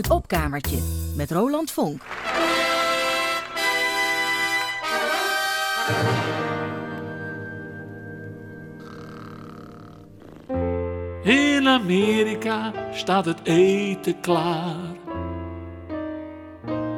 Het 0.00 0.10
opkamertje 0.10 0.78
met 1.16 1.30
Roland 1.30 1.70
Vonk. 1.70 2.02
In 11.22 11.68
Amerika 11.68 12.72
staat 12.92 13.24
het 13.24 13.40
eten 13.42 14.20
klaar. 14.20 14.96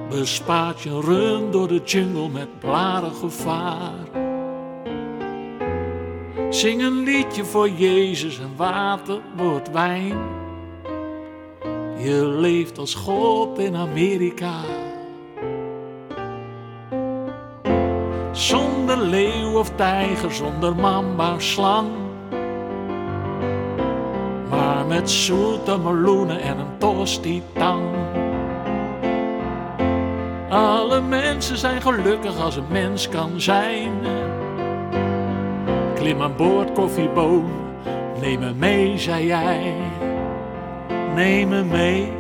Bespaart 0.08 0.80
je 0.80 1.00
run 1.00 1.50
door 1.50 1.68
de 1.68 1.82
jungle 1.84 2.28
met 2.28 2.58
blaren 2.58 3.14
gevaar. 3.14 4.06
Zing 6.50 6.82
een 6.82 7.02
liedje 7.02 7.44
voor 7.44 7.68
Jezus 7.68 8.38
en 8.38 8.56
water 8.56 9.20
wordt 9.36 9.70
wijn. 9.70 10.41
Je 12.02 12.26
leeft 12.26 12.78
als 12.78 12.94
God 12.94 13.58
in 13.58 13.76
Amerika. 13.76 14.60
Zonder 18.32 18.98
leeuw 18.98 19.58
of 19.58 19.70
tijger, 19.70 20.32
zonder 20.32 20.76
mamba 20.76 21.38
slang. 21.38 21.88
Maar 24.50 24.86
met 24.86 25.10
zoete 25.10 25.78
meloenen 25.78 26.40
en 26.40 26.58
een 26.58 26.78
tosti 26.78 27.42
tang. 27.52 27.82
Alle 30.48 31.00
mensen 31.00 31.56
zijn 31.56 31.82
gelukkig 31.82 32.40
als 32.40 32.56
een 32.56 32.68
mens 32.70 33.08
kan 33.08 33.40
zijn. 33.40 33.92
Klim 35.94 36.22
aan 36.22 36.36
boord, 36.36 36.72
koffieboom, 36.72 37.50
neem 38.20 38.40
me 38.40 38.52
mee, 38.54 38.98
zei 38.98 39.26
jij. 39.26 39.74
Neem 41.14 41.48
me 41.48 41.64
mee, 41.64 42.12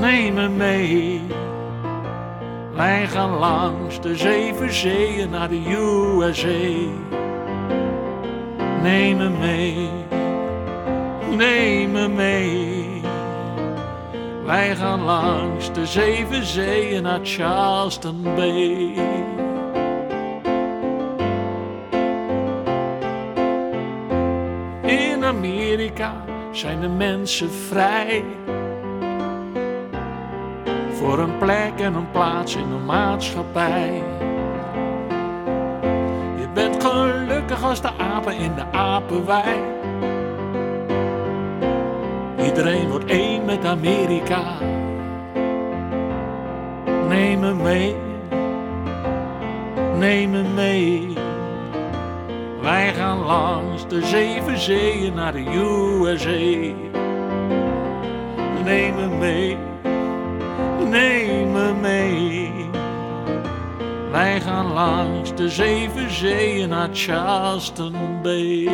neem 0.00 0.34
me 0.34 0.48
mee. 0.48 1.20
Wij 2.74 3.06
gaan 3.06 3.30
langs 3.30 4.00
de 4.00 4.16
zeven 4.16 4.72
zeeën 4.72 5.30
naar 5.30 5.48
de 5.48 5.62
USA. 5.66 6.48
Neem 8.82 9.16
me 9.16 9.28
mee, 9.28 9.88
neem 11.36 11.92
me 11.92 12.08
mee. 12.08 13.00
Wij 14.44 14.76
gaan 14.76 15.02
langs 15.02 15.72
de 15.72 15.86
zeven 15.86 16.44
zeeën 16.44 17.02
naar 17.02 17.20
Charleston 17.22 18.22
Bay. 18.22 19.39
Zijn 26.60 26.80
de 26.80 26.88
mensen 26.88 27.50
vrij. 27.50 28.24
Voor 30.92 31.18
een 31.18 31.38
plek 31.38 31.72
en 31.80 31.94
een 31.94 32.10
plaats 32.10 32.56
in 32.56 32.68
de 32.68 32.84
maatschappij. 32.86 34.02
Je 36.38 36.48
bent 36.54 36.84
gelukkig 36.84 37.62
als 37.62 37.80
de 37.80 37.90
apen 37.98 38.36
in 38.36 38.54
de 38.54 38.64
apenwei. 38.72 39.60
Iedereen 42.44 42.88
wordt 42.88 43.10
één 43.10 43.44
met 43.44 43.64
Amerika. 43.64 44.42
Neem 47.08 47.40
me 47.40 47.54
mee, 47.54 47.96
neem 49.98 50.30
me 50.30 50.42
mee. 50.42 51.29
Wij 52.62 52.94
gaan 52.94 53.18
langs 53.18 53.88
de 53.88 54.06
zeven 54.06 54.58
zeeën 54.58 55.14
naar 55.14 55.32
de 55.32 55.44
USA. 55.54 56.74
Neem 58.64 58.94
me 58.94 59.08
mee, 59.18 59.56
neem 60.88 61.52
me 61.52 61.72
mee. 61.80 62.52
Wij 64.10 64.40
gaan 64.40 64.72
langs 64.72 65.34
de 65.34 65.48
zeven 65.48 66.10
zeeën 66.10 66.68
naar 66.68 66.88
Charleston 66.92 67.94
Bay. 68.22 68.68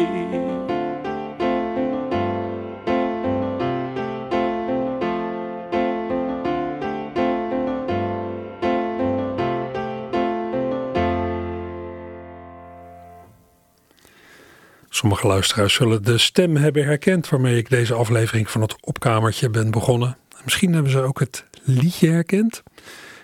Sommige 15.07 15.27
luisteraars 15.27 15.75
zullen 15.75 16.03
de 16.03 16.19
stem 16.19 16.57
hebben 16.57 16.85
herkend 16.85 17.29
waarmee 17.29 17.57
ik 17.57 17.71
deze 17.71 17.95
aflevering 17.95 18.51
van 18.51 18.61
het 18.61 18.77
opkamertje 18.81 19.51
ben 19.51 19.71
begonnen. 19.71 20.17
Misschien 20.45 20.73
hebben 20.73 20.93
ze 20.93 21.01
ook 21.01 21.21
het 21.21 21.45
liedje 21.63 22.09
herkend. 22.09 22.63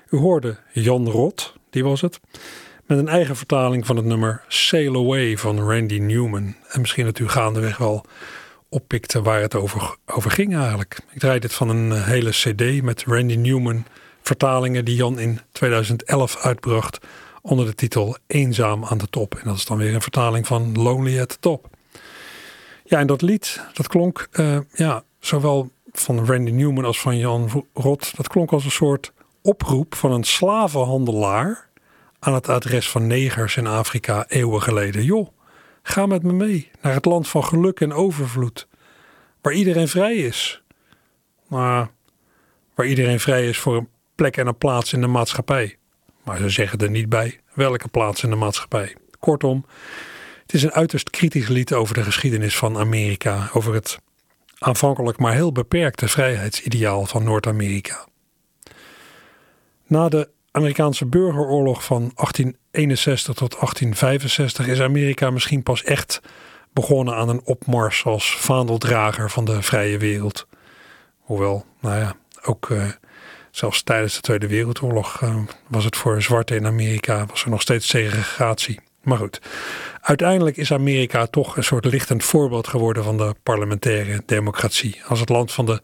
U 0.08 0.16
hoorde 0.16 0.56
Jan 0.72 1.08
Rot, 1.08 1.54
die 1.70 1.84
was 1.84 2.00
het, 2.00 2.20
met 2.86 2.98
een 2.98 3.08
eigen 3.08 3.36
vertaling 3.36 3.86
van 3.86 3.96
het 3.96 4.04
nummer 4.04 4.44
Sail 4.48 4.94
Away 4.94 5.36
van 5.36 5.60
Randy 5.60 5.98
Newman. 5.98 6.54
En 6.68 6.80
misschien 6.80 7.04
dat 7.04 7.18
u 7.18 7.28
gaandeweg 7.28 7.76
wel 7.76 8.04
oppikte 8.68 9.22
waar 9.22 9.40
het 9.40 9.54
over, 9.54 9.96
over 10.06 10.30
ging 10.30 10.56
eigenlijk. 10.56 10.98
Ik 11.10 11.18
draai 11.18 11.38
dit 11.38 11.54
van 11.54 11.68
een 11.68 12.02
hele 12.02 12.30
cd 12.30 12.82
met 12.82 13.04
Randy 13.06 13.36
Newman 13.36 13.84
vertalingen 14.20 14.84
die 14.84 14.96
Jan 14.96 15.18
in 15.18 15.40
2011 15.52 16.36
uitbracht 16.36 16.98
onder 17.42 17.66
de 17.66 17.74
titel 17.74 18.16
Eenzaam 18.26 18.84
aan 18.84 18.98
de 18.98 19.08
top. 19.08 19.34
En 19.34 19.42
dat 19.44 19.56
is 19.56 19.64
dan 19.64 19.76
weer 19.76 19.94
een 19.94 20.02
vertaling 20.02 20.46
van 20.46 20.72
Lonely 20.72 21.20
at 21.20 21.28
the 21.28 21.38
Top. 21.40 21.70
Ja, 22.84 22.98
en 22.98 23.06
dat 23.06 23.22
lied, 23.22 23.60
dat 23.72 23.86
klonk 23.88 24.28
uh, 24.32 24.58
ja, 24.74 25.04
zowel 25.20 25.70
van 25.92 26.26
Randy 26.26 26.50
Newman 26.50 26.84
als 26.84 27.00
van 27.00 27.18
Jan 27.18 27.66
Rot, 27.74 28.16
dat 28.16 28.28
klonk 28.28 28.52
als 28.52 28.64
een 28.64 28.70
soort 28.70 29.12
oproep 29.42 29.94
van 29.94 30.12
een 30.12 30.24
slavenhandelaar 30.24 31.68
aan 32.18 32.34
het 32.34 32.48
adres 32.48 32.90
van 32.90 33.06
negers 33.06 33.56
in 33.56 33.66
Afrika 33.66 34.24
eeuwen 34.28 34.62
geleden. 34.62 35.04
Joh, 35.04 35.28
ga 35.82 36.06
met 36.06 36.22
me 36.22 36.32
mee 36.32 36.70
naar 36.80 36.94
het 36.94 37.04
land 37.04 37.28
van 37.28 37.44
geluk 37.44 37.80
en 37.80 37.92
overvloed, 37.92 38.68
waar 39.40 39.52
iedereen 39.52 39.88
vrij 39.88 40.16
is. 40.16 40.62
Maar 41.46 41.90
waar 42.74 42.86
iedereen 42.86 43.20
vrij 43.20 43.48
is 43.48 43.58
voor 43.58 43.76
een 43.76 43.88
plek 44.14 44.36
en 44.36 44.46
een 44.46 44.58
plaats 44.58 44.92
in 44.92 45.00
de 45.00 45.06
maatschappij. 45.06 45.76
Maar 46.24 46.38
ze 46.38 46.48
zeggen 46.48 46.78
er 46.78 46.90
niet 46.90 47.08
bij 47.08 47.40
welke 47.52 47.88
plaats 47.88 48.22
in 48.22 48.30
de 48.30 48.36
maatschappij. 48.36 48.96
Kortom, 49.18 49.64
het 50.52 50.60
is 50.60 50.66
een 50.66 50.76
uiterst 50.76 51.10
kritisch 51.10 51.48
lied 51.48 51.72
over 51.72 51.94
de 51.94 52.02
geschiedenis 52.02 52.56
van 52.56 52.78
Amerika, 52.78 53.50
over 53.52 53.74
het 53.74 53.98
aanvankelijk 54.58 55.18
maar 55.18 55.34
heel 55.34 55.52
beperkte 55.52 56.08
vrijheidsideaal 56.08 57.06
van 57.06 57.24
Noord-Amerika. 57.24 58.06
Na 59.86 60.08
de 60.08 60.28
Amerikaanse 60.50 61.06
burgeroorlog 61.06 61.84
van 61.84 62.00
1861 62.00 63.34
tot 63.34 63.50
1865 63.50 64.66
is 64.66 64.80
Amerika 64.80 65.30
misschien 65.30 65.62
pas 65.62 65.82
echt 65.82 66.20
begonnen 66.72 67.14
aan 67.14 67.28
een 67.28 67.44
opmars 67.44 68.04
als 68.04 68.36
vaandeldrager 68.36 69.30
van 69.30 69.44
de 69.44 69.62
vrije 69.62 69.98
wereld. 69.98 70.46
Hoewel, 71.18 71.64
nou 71.80 71.98
ja, 71.98 72.14
ook 72.42 72.68
uh, 72.68 72.84
zelfs 73.50 73.82
tijdens 73.82 74.14
de 74.14 74.20
Tweede 74.20 74.48
Wereldoorlog 74.48 75.20
uh, 75.20 75.36
was 75.68 75.84
het 75.84 75.96
voor 75.96 76.22
zwarten 76.22 76.56
in 76.56 76.66
Amerika 76.66 77.26
was 77.26 77.44
er 77.44 77.50
nog 77.50 77.60
steeds 77.60 77.86
segregatie. 77.86 78.80
Maar 79.02 79.18
goed, 79.18 79.40
uiteindelijk 80.00 80.56
is 80.56 80.72
Amerika 80.72 81.26
toch 81.26 81.56
een 81.56 81.64
soort 81.64 81.84
lichtend 81.84 82.24
voorbeeld 82.24 82.68
geworden 82.68 83.04
van 83.04 83.16
de 83.16 83.34
parlementaire 83.42 84.22
democratie. 84.26 85.00
Als 85.08 85.20
het 85.20 85.28
land 85.28 85.52
van 85.52 85.66
de 85.66 85.80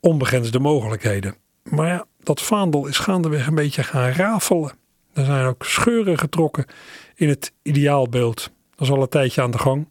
onbegrensde 0.00 0.58
mogelijkheden. 0.58 1.36
Maar 1.62 1.88
ja, 1.88 2.04
dat 2.22 2.42
vaandel 2.42 2.86
is 2.86 2.98
gaandeweg 2.98 3.46
een 3.46 3.54
beetje 3.54 3.82
gaan 3.82 4.10
rafelen. 4.10 4.72
Er 5.12 5.24
zijn 5.24 5.46
ook 5.46 5.64
scheuren 5.64 6.18
getrokken 6.18 6.66
in 7.14 7.28
het 7.28 7.52
ideaalbeeld. 7.62 8.50
Dat 8.74 8.88
is 8.88 8.94
al 8.94 9.02
een 9.02 9.08
tijdje 9.08 9.42
aan 9.42 9.50
de 9.50 9.58
gang. 9.58 9.88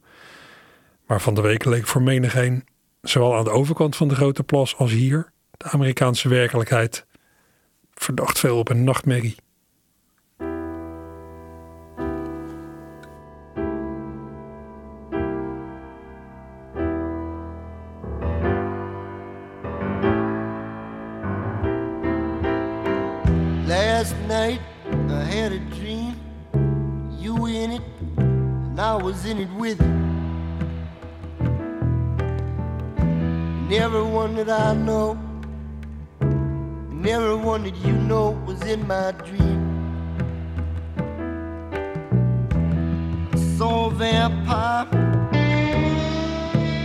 Maar 1.07 1.21
van 1.21 1.33
de 1.33 1.41
week 1.41 1.65
leek 1.65 1.87
voor 1.87 2.01
menigeen, 2.01 2.65
zowel 3.01 3.35
aan 3.35 3.43
de 3.43 3.49
overkant 3.49 3.95
van 3.95 4.07
de 4.07 4.15
grote 4.15 4.43
plas 4.43 4.77
als 4.77 4.91
hier, 4.91 5.31
de 5.51 5.65
Amerikaanse 5.65 6.29
werkelijkheid, 6.29 7.05
verdacht 7.93 8.39
veel 8.39 8.57
op 8.57 8.69
een 8.69 8.83
nachtmerrie. 8.83 9.35
Was 29.05 29.23
in 29.27 29.37
it 29.37 29.51
with 29.51 29.79
you. 29.79 29.85
And 32.97 33.71
everyone 33.71 34.33
that 34.33 34.49
I 34.49 34.73
know, 34.73 35.15
and 36.21 37.07
everyone 37.07 37.65
that 37.65 37.75
you 37.85 37.93
know 37.93 38.31
was 38.47 38.59
in 38.63 38.87
my 38.87 39.11
dream. 39.11 39.61
I 43.31 43.37
saw 43.59 43.85
a 43.85 43.91
vampire, 43.91 44.87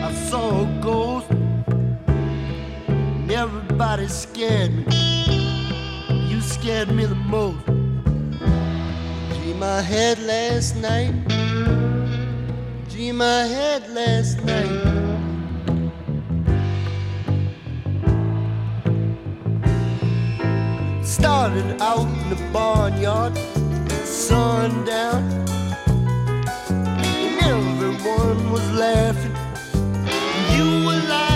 I 0.05 0.13
saw 0.29 0.65
a 0.65 0.81
ghost, 0.83 1.31
and 2.91 3.31
everybody 3.33 4.09
scared 4.09 4.87
me. 4.87 6.29
You 6.29 6.43
scared 6.43 6.91
me 6.91 7.07
the 7.07 7.15
most. 7.15 7.65
Dream 7.65 9.63
I 9.63 9.81
had 9.81 10.19
last 10.19 10.77
night. 10.77 11.30
Dream 13.01 13.23
I 13.23 13.45
had 13.45 13.89
last 13.89 14.45
night. 14.45 14.69
Started 21.03 21.81
out 21.81 22.07
in 22.07 22.29
the 22.29 22.37
barnyard, 22.53 23.39
sundown, 24.05 25.23
and 26.69 27.43
everyone 27.43 28.53
was 28.53 28.71
laughing. 28.73 29.35
You 30.55 30.87
were 30.87 31.09
lying 31.09 31.30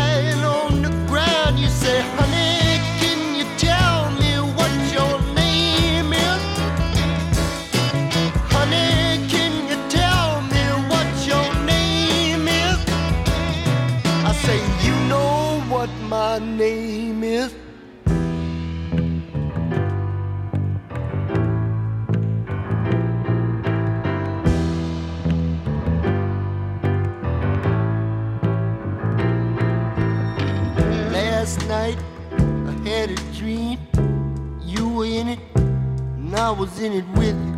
was 36.65 36.81
in 36.81 36.95
it 36.95 37.09
with 37.09 37.37
you. 37.47 37.57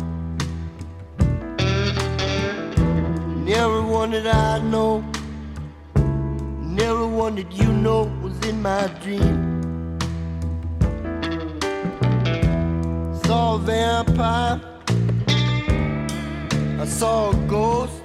And 3.29 3.49
everyone 3.49 4.11
that 4.11 4.27
I 4.27 4.59
know, 4.59 5.01
and 5.95 6.81
everyone 6.81 7.35
that 7.35 7.49
you 7.53 7.71
know 7.71 8.11
was 8.21 8.37
in 8.45 8.61
my 8.61 8.87
dream. 9.01 9.97
Saw 13.23 13.55
a 13.55 13.59
vampire, 13.59 14.59
I 16.81 16.85
saw 16.85 17.29
a 17.31 17.35
ghost. 17.47 18.01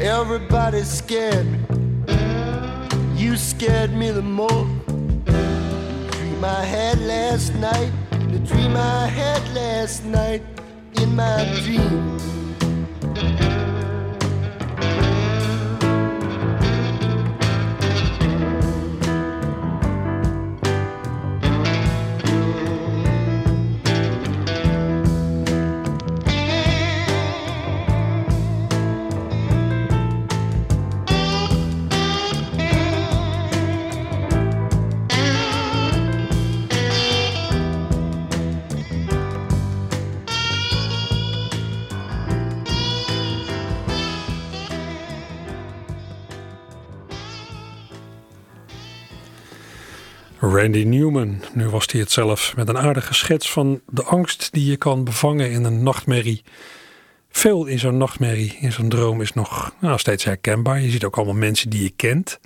Everybody 0.00 0.82
scared 0.82 1.46
me. 1.52 1.58
You 3.16 3.36
scared 3.36 3.92
me 3.92 4.12
the 4.12 4.22
most. 4.22 4.86
Dream 5.26 6.42
I 6.42 6.64
had 6.64 6.98
last 7.00 7.54
night, 7.56 7.92
dream 8.44 8.76
I 8.76 9.06
had 9.06 9.42
last 9.54 10.04
night 10.04 10.42
in 11.00 11.16
my 11.16 11.44
dream. 11.62 12.13
Randy 50.64 50.84
Newman, 50.84 51.42
nu 51.52 51.68
was 51.68 51.86
hij 51.90 52.00
het 52.00 52.10
zelf, 52.10 52.56
met 52.56 52.68
een 52.68 52.78
aardige 52.78 53.14
schets 53.14 53.52
van 53.52 53.80
de 53.86 54.02
angst 54.02 54.52
die 54.52 54.70
je 54.70 54.76
kan 54.76 55.04
bevangen 55.04 55.50
in 55.50 55.64
een 55.64 55.82
nachtmerrie. 55.82 56.42
Veel 57.30 57.66
in 57.66 57.78
zo'n 57.78 57.96
nachtmerrie, 57.96 58.56
in 58.60 58.72
zo'n 58.72 58.88
droom 58.88 59.20
is 59.20 59.32
nog 59.32 59.74
nou, 59.80 59.98
steeds 59.98 60.24
herkenbaar. 60.24 60.80
Je 60.80 60.90
ziet 60.90 61.04
ook 61.04 61.16
allemaal 61.16 61.34
mensen 61.34 61.70
die 61.70 61.82
je 61.82 61.92
kent. 61.96 62.40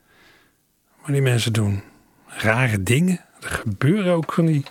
Maar 1.02 1.12
die 1.12 1.22
mensen 1.22 1.52
doen 1.52 1.82
rare 2.26 2.82
dingen. 2.82 3.20
Er 3.40 3.50
gebeuren 3.50 4.12
ook 4.12 4.32
van 4.32 4.46
die 4.46 4.64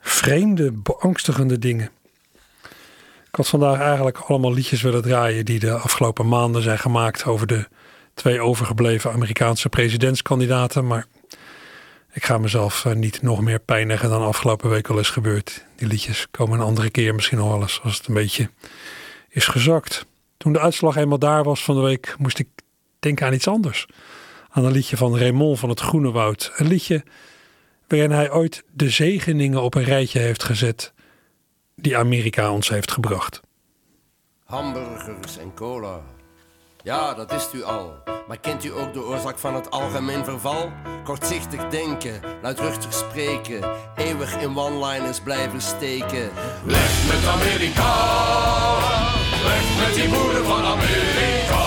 vreemde, 0.00 0.72
beangstigende 0.72 1.58
dingen. 1.58 1.90
Ik 3.28 3.34
had 3.34 3.48
vandaag 3.48 3.80
eigenlijk 3.80 4.18
allemaal 4.18 4.52
liedjes 4.52 4.82
willen 4.82 5.02
draaien 5.02 5.44
die 5.44 5.58
de 5.58 5.72
afgelopen 5.72 6.28
maanden 6.28 6.62
zijn 6.62 6.78
gemaakt 6.78 7.24
over 7.24 7.46
de 7.46 7.68
twee 8.14 8.40
overgebleven 8.40 9.12
Amerikaanse 9.12 9.68
presidentskandidaten. 9.68 10.86
Maar 10.86 11.06
ik 12.18 12.24
ga 12.24 12.38
mezelf 12.38 12.84
eh, 12.84 12.92
niet 12.92 13.22
nog 13.22 13.40
meer 13.40 13.60
pijnigen 13.60 14.08
dan 14.08 14.22
afgelopen 14.22 14.70
week 14.70 14.88
al 14.88 14.98
is 14.98 15.10
gebeurd. 15.10 15.64
Die 15.76 15.88
liedjes 15.88 16.26
komen 16.30 16.58
een 16.58 16.66
andere 16.66 16.90
keer 16.90 17.14
misschien 17.14 17.38
nog 17.38 17.48
wel 17.48 17.60
eens 17.60 17.80
als 17.82 17.96
het 17.98 18.06
een 18.06 18.14
beetje 18.14 18.50
is 19.28 19.46
gezakt. 19.46 20.06
Toen 20.36 20.52
de 20.52 20.60
uitslag 20.60 20.96
eenmaal 20.96 21.18
daar 21.18 21.44
was 21.44 21.64
van 21.64 21.74
de 21.74 21.80
week, 21.80 22.14
moest 22.18 22.38
ik 22.38 22.48
denken 22.98 23.26
aan 23.26 23.32
iets 23.32 23.48
anders. 23.48 23.86
Aan 24.50 24.64
een 24.64 24.72
liedje 24.72 24.96
van 24.96 25.18
Raymond 25.18 25.58
van 25.58 25.68
het 25.68 25.80
Groene 25.80 26.10
Woud. 26.10 26.52
Een 26.56 26.66
liedje 26.66 27.04
waarin 27.88 28.10
hij 28.10 28.32
ooit 28.32 28.62
de 28.72 28.90
zegeningen 28.90 29.62
op 29.62 29.74
een 29.74 29.84
rijtje 29.84 30.18
heeft 30.18 30.44
gezet 30.44 30.92
die 31.74 31.96
Amerika 31.96 32.52
ons 32.52 32.68
heeft 32.68 32.92
gebracht. 32.92 33.40
Hamburgers 34.44 35.38
en 35.38 35.54
cola. 35.54 36.17
Ja, 36.88 37.14
dat 37.14 37.30
wist 37.30 37.52
u 37.52 37.62
al. 37.62 38.02
Maar 38.28 38.38
kent 38.40 38.64
u 38.64 38.78
ook 38.78 38.92
de 38.92 39.04
oorzaak 39.04 39.38
van 39.38 39.54
het 39.54 39.70
algemeen 39.70 40.24
verval? 40.24 40.72
Kortzichtig 41.04 41.68
denken, 41.68 42.20
luidruchtig 42.42 42.92
spreken, 42.92 43.60
eeuwig 43.96 44.40
in 44.40 44.58
one-liners 44.58 45.20
blijven 45.20 45.60
steken. 45.60 46.30
Weg 46.64 47.06
met 47.06 47.26
Amerika, 47.26 47.94
weg 49.44 49.86
met 49.86 49.94
die 49.94 50.08
boeren 50.08 50.44
van 50.44 50.64
Amerika. 50.64 51.64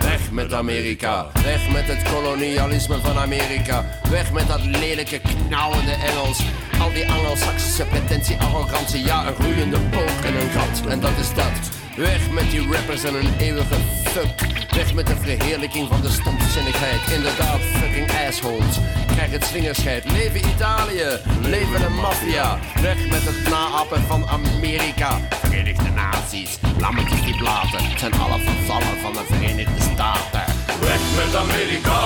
Weg 0.00 0.30
met 0.30 0.52
Amerika, 0.52 1.26
weg 1.42 1.72
met 1.72 1.84
het 1.86 2.12
kolonialisme 2.12 3.00
van 3.00 3.18
Amerika, 3.18 3.84
weg 4.10 4.32
met 4.32 4.48
dat 4.48 4.64
lelijke 4.64 5.20
knauwende 5.20 5.92
Engels. 5.92 6.40
Al 6.80 6.92
die 6.92 7.10
Anglo-Saxische 7.10 7.84
pretentie, 7.84 8.36
arrogantie, 8.40 9.04
ja, 9.04 9.26
een 9.26 9.34
groeiende 9.34 9.80
pook 9.80 10.24
en 10.24 10.34
een 10.40 10.50
gat. 10.50 10.86
En 10.88 11.00
dat 11.00 11.18
is 11.20 11.34
dat. 11.34 11.84
Weg 11.96 12.30
met 12.30 12.50
die 12.50 12.72
rappers 12.72 13.04
en 13.04 13.14
een 13.14 13.34
eeuwige 13.38 13.74
fuck. 14.04 14.46
Weg 14.74 14.94
met 14.94 15.06
de 15.06 15.16
verheerlijking 15.16 15.88
van 15.88 16.00
de 16.00 16.10
stomzinnigheid. 16.10 17.00
Inderdaad, 17.10 17.60
fucking 17.60 18.10
assholes. 18.26 18.76
Krijg 19.06 19.30
het 19.30 19.44
slingerscheid. 19.44 20.10
Leven 20.10 20.48
Italië. 20.48 21.08
Leven 21.42 21.80
de 21.80 21.88
maffia. 21.88 22.58
Weg 22.82 23.08
met 23.08 23.22
het 23.24 23.48
naapen 23.48 24.02
van 24.02 24.26
Amerika. 24.26 25.20
Verenigde 25.30 25.90
Naties. 25.90 26.58
Lammetjes 26.78 27.22
die 27.24 27.36
blaten. 27.36 27.98
Zijn 27.98 28.14
alle 28.14 28.38
vazallen 28.38 28.98
van 29.02 29.12
de 29.12 29.24
Verenigde 29.28 29.82
Staten. 29.92 30.44
Weg 30.80 31.00
met 31.16 31.34
Amerika, 31.36 32.00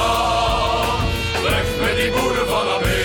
weg 1.43 1.67
met 1.81 1.97
die 1.97 2.11
boeren 2.11 2.49
van 2.49 2.69
Amerika. 2.69 3.00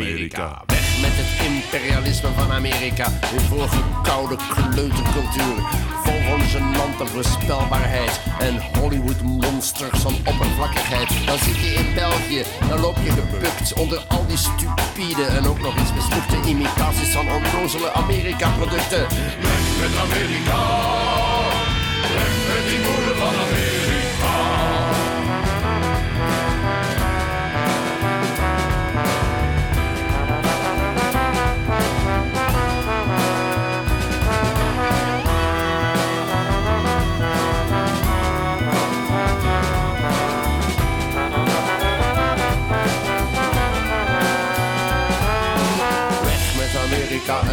Amerika. 0.00 0.62
Weg 0.66 1.00
met 1.00 1.10
het 1.12 1.46
imperialisme 1.46 2.28
van 2.36 2.50
Amerika. 2.52 3.06
Hun 3.10 3.40
vorige 3.40 3.82
koude 4.02 4.36
kleutercultuur. 4.54 5.56
Vol 6.04 6.20
van 6.28 6.40
genante 6.40 7.06
voorspelbaarheid. 7.06 8.20
En 8.38 8.54
Hollywood 8.78 9.22
monsters 9.22 9.98
van 9.98 10.14
oppervlakkigheid. 10.24 11.08
Dan 11.26 11.38
zit 11.38 11.56
je 11.56 11.70
in 11.74 11.94
België. 11.94 12.42
Dan 12.68 12.80
loop 12.80 12.96
je 13.04 13.10
gebukt 13.10 13.72
onder 13.72 13.98
al 14.08 14.26
die 14.26 14.36
stupide 14.36 15.24
en 15.24 15.46
ook 15.46 15.60
nog 15.60 15.76
eens 15.78 15.92
mislukkte 15.92 16.48
imitaties 16.48 17.12
van 17.12 17.26
onnozele 17.32 17.92
Amerika-producten. 17.92 19.06
Weg 19.46 19.64
met 19.80 19.92
Amerika, 20.06 20.60
weg 22.16 22.34
met 22.48 22.64
die 22.70 22.80
boeren 22.84 23.16
van 23.16 23.34
Amerika. 23.44 23.69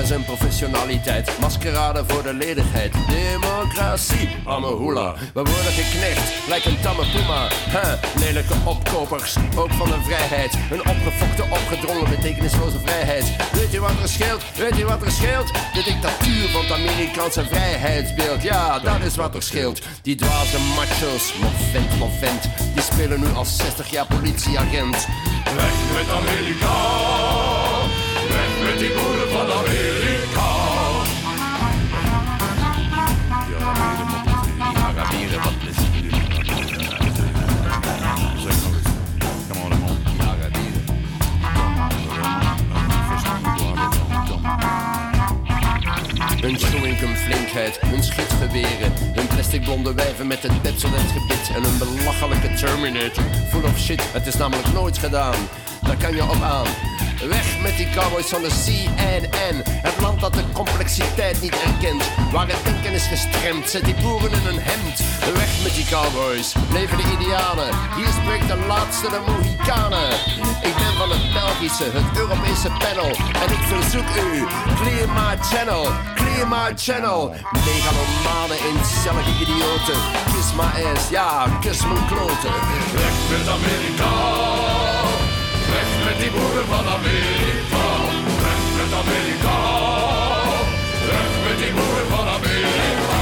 Zijn 0.04 0.24
professionaliteit. 0.24 1.40
Maskerade 1.40 2.04
voor 2.08 2.24
de 2.24 2.34
ledigheid. 2.34 2.94
Democratie, 3.08 4.30
hoela. 4.44 5.14
We 5.34 5.42
worden 5.42 5.72
geknecht, 5.72 6.48
lijkt 6.48 6.66
een 6.66 6.80
tamme 6.82 7.04
puma. 7.12 7.48
Huh, 7.70 7.94
lelijke 8.20 8.54
opkopers, 8.66 9.36
ook 9.56 9.72
van 9.72 9.88
de 9.88 10.02
vrijheid. 10.04 10.54
Een 10.72 10.80
opgefokte, 10.80 11.44
opgedrongen, 11.44 12.10
betekenisloze 12.10 12.80
vrijheid. 12.80 13.26
Weet 13.52 13.72
je 13.72 13.80
wat 13.80 14.02
er 14.02 14.10
scheelt? 14.10 14.44
Weet 14.56 14.78
je 14.78 14.86
wat 14.86 15.02
er 15.02 15.12
scheelt? 15.12 15.48
De 15.48 15.84
dictatuur 15.84 16.50
van 16.50 16.62
het 16.62 16.72
Amerikaanse 16.72 17.46
vrijheidsbeeld. 17.46 18.44
Ja, 18.44 18.80
dat 18.80 19.02
is 19.02 19.16
wat 19.16 19.36
er 19.36 19.44
scheelt. 19.44 19.82
Die 20.02 20.16
dwaze 20.16 20.60
macho's, 20.76 21.34
vent, 21.72 21.92
vent. 22.20 22.50
Die 22.74 22.84
spelen 22.84 23.20
nu 23.20 23.28
als 23.36 23.58
60 23.58 23.90
jaar 23.92 24.06
politieagent. 24.06 25.08
Weg 25.56 25.76
met 25.98 26.10
Amerika, 26.20 26.76
weg 28.30 28.70
met 28.70 28.80
die 28.80 28.92
van 29.32 29.52
Amerika. 29.52 30.50
Ja, 33.52 33.74
Arabieren. 34.88 35.42
Hun 46.42 47.16
flinkheid, 47.16 47.80
hun 47.80 48.04
schietgeweren, 48.04 48.92
hun 49.14 49.28
plastic 49.28 49.62
blonde 49.62 49.94
wijven 49.94 50.28
met 50.28 50.44
het 50.44 50.62
Pepsodent 50.62 51.12
gebit 51.12 51.52
en 51.56 51.64
een 51.64 51.78
belachelijke 51.78 52.54
Terminator. 52.54 53.24
Full 53.50 53.64
of 53.64 53.80
shit, 53.80 54.14
het 54.14 54.28
is 54.28 54.36
namelijk 54.36 54.74
nooit 54.74 54.98
gedaan. 54.98 55.36
Daar 55.82 55.98
kan 55.98 56.16
je 56.16 56.24
op 56.24 56.42
aan. 56.42 56.68
Weg 57.26 57.62
met 57.62 57.78
die 57.78 57.90
cowboys 57.90 58.26
van 58.26 58.42
de 58.42 58.54
CNN. 58.66 59.56
Het 59.66 60.02
land 60.02 60.20
dat 60.20 60.34
de 60.34 60.44
complexiteit 60.54 61.42
niet 61.42 61.56
erkent. 61.62 62.04
Waar 62.32 62.48
het 62.48 62.64
denken 62.64 62.92
is 62.92 63.08
gestremd, 63.08 63.70
zet 63.70 63.86
die 63.86 63.96
boeren 64.02 64.32
in 64.32 64.46
een 64.48 64.60
hemd. 64.62 64.98
Weg 65.34 65.64
met 65.64 65.74
die 65.76 65.86
cowboys, 65.86 66.54
leven 66.72 66.98
de 66.98 67.04
idealen. 67.16 67.70
Hier 67.96 68.14
spreekt 68.22 68.48
de 68.48 68.66
laatste 68.68 69.10
de 69.10 69.20
Mohikanen. 69.28 70.12
Ik 70.70 70.76
ben 70.82 70.94
van 70.98 71.10
het 71.10 71.34
Belgische, 71.34 71.88
het 71.98 72.18
Europese 72.18 72.70
panel. 72.84 73.12
En 73.44 73.50
ik 73.58 73.64
verzoek 73.74 74.10
u, 74.26 74.46
clear 74.80 75.08
my 75.20 75.34
channel, 75.52 75.84
clear 76.16 76.48
my 76.48 76.70
channel. 76.76 77.34
Megalomanen 77.66 78.60
in 78.70 78.78
cellige 79.02 79.34
idioten. 79.44 80.00
Kiss 80.32 80.50
my 80.60 80.72
ass, 80.92 81.10
ja, 81.10 81.58
kus 81.62 81.82
mijn 81.82 82.06
kloten. 82.12 82.54
Weg 82.94 83.16
met 83.32 83.48
Amerika. 83.58 84.87
Met 86.18 86.26
die 86.26 86.40
boeren 86.40 86.66
van 86.66 86.86
Amerika. 86.86 87.86
Weg 88.44 88.62
met 88.78 88.92
Amerika. 89.02 89.58
Weg 91.06 91.48
met 91.48 91.58
die 91.58 91.74
boeren 91.74 92.08
van 92.08 92.28
Amerika. 92.28 93.22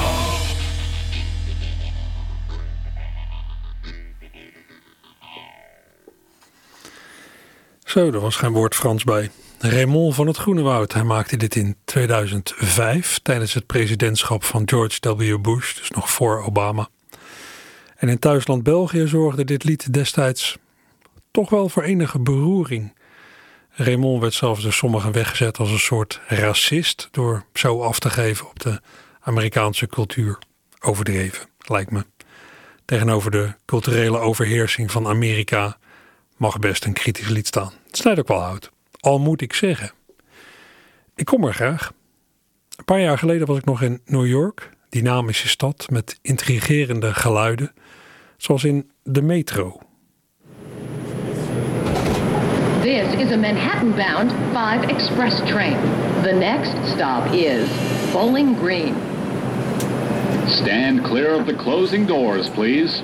Zo, 7.85 8.11
er 8.11 8.19
was 8.19 8.35
geen 8.35 8.51
woord 8.51 8.75
Frans 8.75 9.03
bij. 9.03 9.29
Raymond 9.59 10.15
van 10.15 10.27
het 10.27 10.37
Groenewoud. 10.37 10.93
Hij 10.93 11.03
maakte 11.03 11.37
dit 11.37 11.55
in 11.55 11.75
2005 11.85 13.19
tijdens 13.23 13.53
het 13.53 13.65
presidentschap 13.65 14.43
van 14.43 14.61
George 14.65 15.15
W. 15.15 15.41
Bush, 15.41 15.75
dus 15.75 15.89
nog 15.89 16.09
voor 16.09 16.43
Obama. 16.43 16.89
En 17.95 18.09
in 18.09 18.19
thuisland 18.19 18.63
België 18.63 19.07
zorgde 19.07 19.43
dit 19.43 19.63
lied 19.63 19.93
destijds 19.93 20.57
toch 21.35 21.49
wel 21.49 21.69
voor 21.69 21.83
enige 21.83 22.19
beroering. 22.19 22.93
Raymond 23.69 24.21
werd 24.21 24.33
zelfs 24.33 24.63
door 24.63 24.73
sommigen 24.73 25.11
weggezet 25.11 25.57
als 25.57 25.71
een 25.71 25.79
soort 25.79 26.21
racist 26.27 27.07
door 27.11 27.45
zo 27.53 27.81
af 27.81 27.99
te 27.99 28.09
geven 28.09 28.49
op 28.49 28.59
de 28.59 28.81
Amerikaanse 29.19 29.87
cultuur. 29.87 30.37
Overdreven, 30.79 31.47
lijkt 31.57 31.91
me. 31.91 32.05
Tegenover 32.85 33.31
de 33.31 33.53
culturele 33.65 34.17
overheersing 34.17 34.91
van 34.91 35.07
Amerika 35.07 35.77
mag 36.37 36.59
best 36.59 36.85
een 36.85 36.93
kritisch 36.93 37.29
lied 37.29 37.47
staan. 37.47 37.71
Het 37.87 37.97
snijdt 37.97 38.19
ook 38.19 38.27
wel 38.27 38.41
hout. 38.41 38.71
Al 38.99 39.19
moet 39.19 39.41
ik 39.41 39.53
zeggen. 39.53 39.91
Ik 41.15 41.25
kom 41.25 41.43
er 41.43 41.53
graag. 41.53 41.91
Een 42.75 42.85
paar 42.85 43.01
jaar 43.01 43.17
geleden 43.17 43.47
was 43.47 43.57
ik 43.57 43.65
nog 43.65 43.81
in 43.81 44.01
New 44.05 44.27
York, 44.27 44.69
dynamische 44.89 45.47
stad 45.47 45.85
met 45.89 46.19
intrigerende 46.21 47.13
geluiden, 47.13 47.73
zoals 48.37 48.63
in 48.63 48.91
de 49.03 49.21
metro. 49.21 49.79
This 52.85 53.14
is 53.25 53.31
a 53.31 53.37
Manhattan-bound 53.37 54.31
5 54.53 54.89
express 54.89 55.39
train. 55.49 55.75
The 56.21 56.33
next 56.33 56.73
stop 56.93 57.33
is 57.33 57.67
Bowling 58.13 58.55
Green. 58.55 58.93
Stand 60.47 61.03
clear 61.03 61.33
of 61.33 61.47
the 61.47 61.55
closing 61.55 62.05
doors, 62.05 62.49
please. 62.49 63.01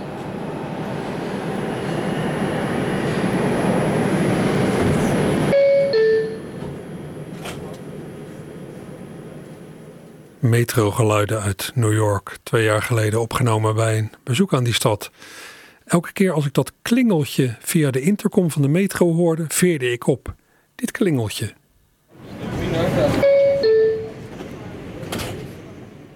Metrogeluiden 10.39 11.41
uit 11.41 11.71
New 11.75 11.93
York, 11.93 12.37
twee 12.43 12.63
jaar 12.63 12.81
geleden 12.81 13.21
opgenomen 13.21 13.75
bij 13.75 13.97
een 13.97 14.11
bezoek 14.23 14.53
aan 14.53 14.63
die 14.63 14.73
stad. 14.73 15.11
Elke 15.91 16.13
keer 16.13 16.31
als 16.31 16.45
ik 16.45 16.53
dat 16.53 16.73
klingeltje 16.81 17.55
via 17.59 17.91
de 17.91 18.01
intercom 18.01 18.51
van 18.51 18.61
de 18.61 18.67
metro 18.67 19.13
hoorde, 19.13 19.45
veerde 19.47 19.91
ik 19.91 20.07
op. 20.07 20.35
Dit 20.75 20.91
klingeltje. 20.91 21.53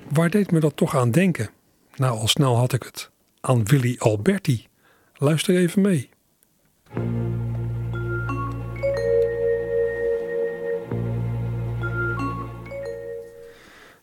Waar 0.10 0.30
deed 0.30 0.52
me 0.52 0.60
dat 0.60 0.78
toch 0.78 0.96
aan 0.96 1.12
denken? 1.12 1.50
Nou, 1.96 2.20
al 2.20 2.28
snel 2.28 2.56
had 2.56 2.74
ik 2.74 2.84
het 2.84 3.12
aan 3.42 3.66
Willy 3.66 3.96
Alberti. 3.98 4.68
Luister 5.14 5.56
even 5.56 5.82
mee. 5.82 6.10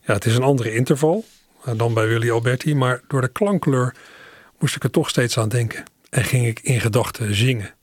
Ja, 0.01 0.15
het 0.15 0.25
is 0.25 0.37
een 0.37 0.43
andere 0.43 0.75
interval 0.75 1.25
eh, 1.65 1.79
dan 1.79 1.95
bij 1.95 2.07
Willy 2.07 2.31
Alberti, 2.31 2.75
maar 2.75 3.03
door 3.09 3.21
de 3.21 3.29
klankkleur 3.29 3.95
moest 4.63 4.77
ik 4.77 4.85
er 4.85 4.91
toch 4.91 5.09
steeds 5.09 5.39
aan 5.39 5.49
denken. 5.49 5.85
En 6.11 6.25
ging 6.25 6.47
ik 6.47 6.61
in 6.61 6.81
gedachten 6.81 7.35
zingen. 7.35 7.75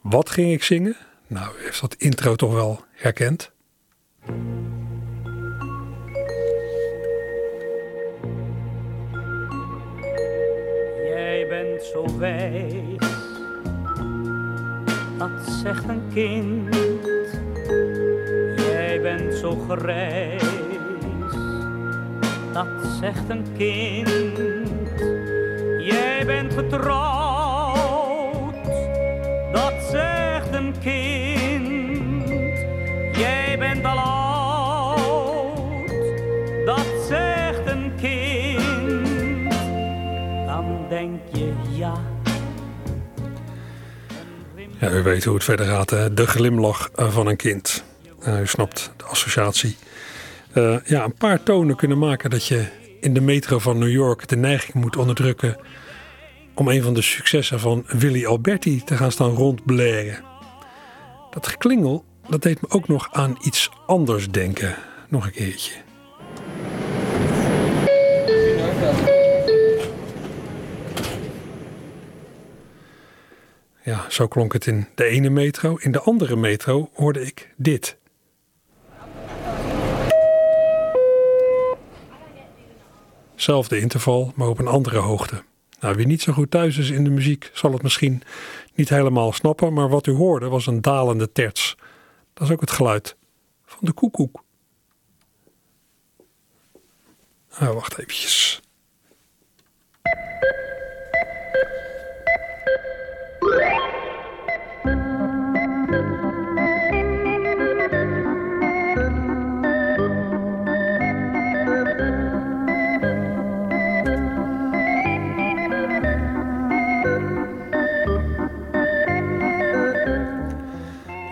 Wat 0.00 0.30
ging 0.30 0.52
ik 0.52 0.62
zingen? 0.62 0.96
Nou, 1.26 1.54
heeft 1.58 1.80
dat 1.80 1.94
intro 1.94 2.34
toch 2.36 2.52
wel 2.52 2.84
herkend? 2.92 3.50
Jij 11.04 11.46
bent 11.48 11.82
zo 11.82 12.18
wijs, 12.18 12.98
dat 15.18 15.52
zegt 15.62 15.88
een 15.88 16.02
kind. 16.14 16.74
Jij 18.56 19.00
bent 19.02 19.34
zo 19.34 19.66
grijs, 19.68 20.42
dat 22.52 22.98
zegt 23.00 23.28
een 23.28 23.46
kind. 23.56 24.67
Jij 25.88 26.26
bent 26.26 26.54
getrouwd, 26.54 28.54
dat 29.52 29.74
zegt 29.90 30.52
een 30.52 30.74
kind. 30.80 32.28
Jij 33.16 33.56
bent 33.58 33.84
al 33.84 33.98
oud, 33.98 35.88
dat 36.64 36.86
zegt 37.08 37.66
een 37.66 37.92
kind. 38.00 39.50
Dan 40.46 40.86
denk 40.88 41.20
je 41.32 41.52
ja. 41.70 41.94
Ja, 44.78 44.90
u 44.90 45.02
weet 45.02 45.24
hoe 45.24 45.34
het 45.34 45.44
verder 45.44 45.66
gaat. 45.66 45.90
Hè? 45.90 46.14
De 46.14 46.26
glimlach 46.26 46.90
eh, 46.94 47.10
van 47.10 47.26
een 47.26 47.36
kind. 47.36 47.84
Uh, 48.28 48.40
u 48.40 48.46
snapt 48.46 48.92
de 48.96 49.04
associatie. 49.04 49.76
Uh, 50.54 50.76
ja, 50.84 51.04
een 51.04 51.14
paar 51.14 51.42
tonen 51.42 51.76
kunnen 51.76 51.98
maken 51.98 52.30
dat 52.30 52.46
je 52.46 52.64
in 53.00 53.14
de 53.14 53.20
metro 53.20 53.58
van 53.58 53.78
New 53.78 53.90
York 53.90 54.28
de 54.28 54.36
neiging 54.36 54.74
moet 54.74 54.96
onderdrukken 54.96 55.56
om 56.54 56.68
een 56.68 56.82
van 56.82 56.94
de 56.94 57.02
successen 57.02 57.60
van 57.60 57.84
Willy 57.86 58.26
Alberti 58.26 58.84
te 58.84 58.96
gaan 58.96 59.12
staan 59.12 59.34
rondblaren. 59.34 60.24
Dat 61.30 61.46
geklingel, 61.46 62.04
dat 62.28 62.42
deed 62.42 62.60
me 62.60 62.68
ook 62.70 62.88
nog 62.88 63.08
aan 63.12 63.36
iets 63.40 63.70
anders 63.86 64.30
denken. 64.30 64.76
Nog 65.08 65.26
een 65.26 65.32
keertje. 65.32 65.72
Ja, 73.82 74.04
zo 74.08 74.26
klonk 74.26 74.52
het 74.52 74.66
in 74.66 74.86
de 74.94 75.04
ene 75.04 75.30
metro. 75.30 75.76
In 75.76 75.92
de 75.92 76.00
andere 76.00 76.36
metro 76.36 76.90
hoorde 76.94 77.26
ik 77.26 77.54
dit. 77.56 77.97
Zelfde 83.38 83.80
interval, 83.80 84.32
maar 84.34 84.48
op 84.48 84.58
een 84.58 84.66
andere 84.66 84.98
hoogte. 84.98 85.42
Nou, 85.80 85.94
wie 85.94 86.06
niet 86.06 86.22
zo 86.22 86.32
goed 86.32 86.50
thuis 86.50 86.76
is 86.76 86.90
in 86.90 87.04
de 87.04 87.10
muziek, 87.10 87.50
zal 87.52 87.72
het 87.72 87.82
misschien 87.82 88.22
niet 88.74 88.88
helemaal 88.88 89.32
snappen, 89.32 89.72
maar 89.72 89.88
wat 89.88 90.06
u 90.06 90.12
hoorde 90.12 90.48
was 90.48 90.66
een 90.66 90.80
dalende 90.80 91.32
terts. 91.32 91.76
Dat 92.34 92.46
is 92.46 92.52
ook 92.52 92.60
het 92.60 92.70
geluid 92.70 93.16
van 93.64 93.78
de 93.80 93.92
koekoek. 93.92 94.42
Nou, 97.58 97.74
wacht 97.74 97.98
eventjes. 97.98 98.60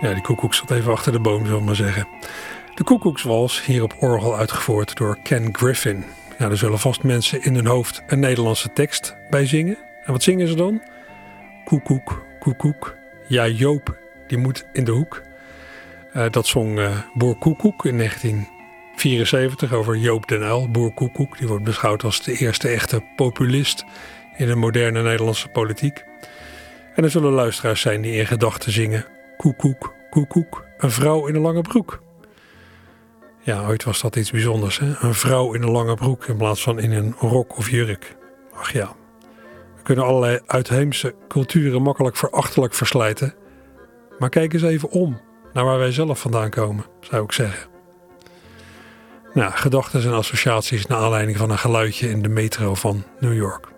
Ja, 0.06 0.12
die 0.12 0.22
koekoek 0.22 0.54
zat 0.54 0.70
even 0.70 0.92
achter 0.92 1.12
de 1.12 1.20
boom, 1.20 1.44
zullen 1.44 1.58
we 1.58 1.64
maar 1.64 1.74
zeggen. 1.74 2.08
De 2.74 2.84
koekoekswals, 2.84 3.64
hier 3.64 3.82
op 3.82 3.96
orgel 3.98 4.36
uitgevoerd 4.36 4.96
door 4.96 5.18
Ken 5.22 5.48
Griffin. 5.56 6.04
Ja, 6.38 6.50
er 6.50 6.56
zullen 6.56 6.78
vast 6.78 7.02
mensen 7.02 7.42
in 7.42 7.54
hun 7.54 7.66
hoofd 7.66 8.02
een 8.06 8.20
Nederlandse 8.20 8.72
tekst 8.72 9.16
bij 9.30 9.46
zingen. 9.46 9.78
En 10.04 10.12
wat 10.12 10.22
zingen 10.22 10.48
ze 10.48 10.54
dan? 10.54 10.82
Koekoek, 11.64 12.24
koekoek. 12.38 12.96
Ja, 13.28 13.48
Joop, 13.48 13.98
die 14.26 14.38
moet 14.38 14.66
in 14.72 14.84
de 14.84 14.90
hoek. 14.90 15.22
Uh, 16.16 16.24
dat 16.30 16.46
zong 16.46 16.78
uh, 16.78 16.90
Boer 17.14 17.36
Koekoek 17.36 17.84
in 17.84 17.96
1974 17.98 19.72
over 19.72 19.96
Joop 19.96 20.28
den 20.28 20.42
Uyl. 20.42 20.70
Boer 20.70 20.92
Koekoek, 20.92 21.38
die 21.38 21.48
wordt 21.48 21.64
beschouwd 21.64 22.04
als 22.04 22.22
de 22.22 22.38
eerste 22.38 22.68
echte 22.68 23.02
populist 23.16 23.84
in 24.36 24.46
de 24.46 24.56
moderne 24.56 25.02
Nederlandse 25.02 25.48
politiek. 25.48 26.04
En 26.94 27.04
er 27.04 27.10
zullen 27.10 27.32
luisteraars 27.32 27.80
zijn 27.80 28.00
die 28.00 28.14
in 28.14 28.26
gedachten 28.26 28.72
zingen 28.72 29.04
Koekoek, 29.36 29.94
koekoek, 30.10 30.64
een 30.76 30.90
vrouw 30.90 31.26
in 31.26 31.34
een 31.34 31.40
lange 31.40 31.62
broek. 31.62 32.02
Ja, 33.40 33.66
ooit 33.66 33.84
was 33.84 34.00
dat 34.00 34.16
iets 34.16 34.30
bijzonders, 34.30 34.78
hè? 34.78 34.94
Een 35.00 35.14
vrouw 35.14 35.54
in 35.54 35.62
een 35.62 35.70
lange 35.70 35.94
broek 35.94 36.24
in 36.24 36.36
plaats 36.36 36.62
van 36.62 36.78
in 36.78 36.92
een 36.92 37.14
rok 37.18 37.56
of 37.56 37.70
jurk. 37.70 38.16
Ach 38.54 38.72
ja, 38.72 38.96
we 39.76 39.82
kunnen 39.82 40.04
allerlei 40.04 40.40
uitheemse 40.46 41.14
culturen 41.28 41.82
makkelijk 41.82 42.16
verachtelijk 42.16 42.74
verslijten. 42.74 43.34
Maar 44.18 44.28
kijk 44.28 44.52
eens 44.52 44.62
even 44.62 44.90
om 44.90 45.20
naar 45.52 45.64
waar 45.64 45.78
wij 45.78 45.92
zelf 45.92 46.20
vandaan 46.20 46.50
komen, 46.50 46.84
zou 47.00 47.24
ik 47.24 47.32
zeggen. 47.32 47.68
Nou, 49.32 49.52
gedachten 49.52 50.02
en 50.02 50.12
associaties 50.12 50.86
naar 50.86 50.98
aanleiding 50.98 51.36
van 51.36 51.50
een 51.50 51.58
geluidje 51.58 52.10
in 52.10 52.22
de 52.22 52.28
metro 52.28 52.74
van 52.74 53.04
New 53.20 53.34
York. 53.34 53.68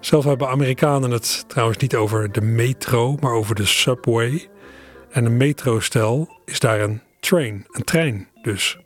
Zelf 0.00 0.24
hebben 0.24 0.48
Amerikanen 0.48 1.10
het 1.10 1.44
trouwens 1.48 1.78
niet 1.78 1.94
over 1.96 2.32
de 2.32 2.40
metro, 2.40 3.16
maar 3.20 3.32
over 3.32 3.54
de 3.54 3.66
subway. 3.66 4.48
En 5.14 5.24
een 5.24 5.36
metrostel 5.36 6.40
is 6.44 6.60
daar 6.60 6.80
een 6.80 7.00
train, 7.20 7.66
een 7.70 7.84
trein 7.84 8.28
dus. 8.42 8.78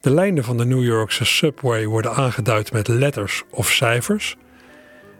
De 0.00 0.10
lijnen 0.10 0.44
van 0.44 0.56
de 0.56 0.64
New 0.64 0.84
Yorkse 0.84 1.24
subway 1.24 1.86
worden 1.86 2.14
aangeduid 2.14 2.72
met 2.72 2.88
letters 2.88 3.42
of 3.50 3.70
cijfers. 3.70 4.36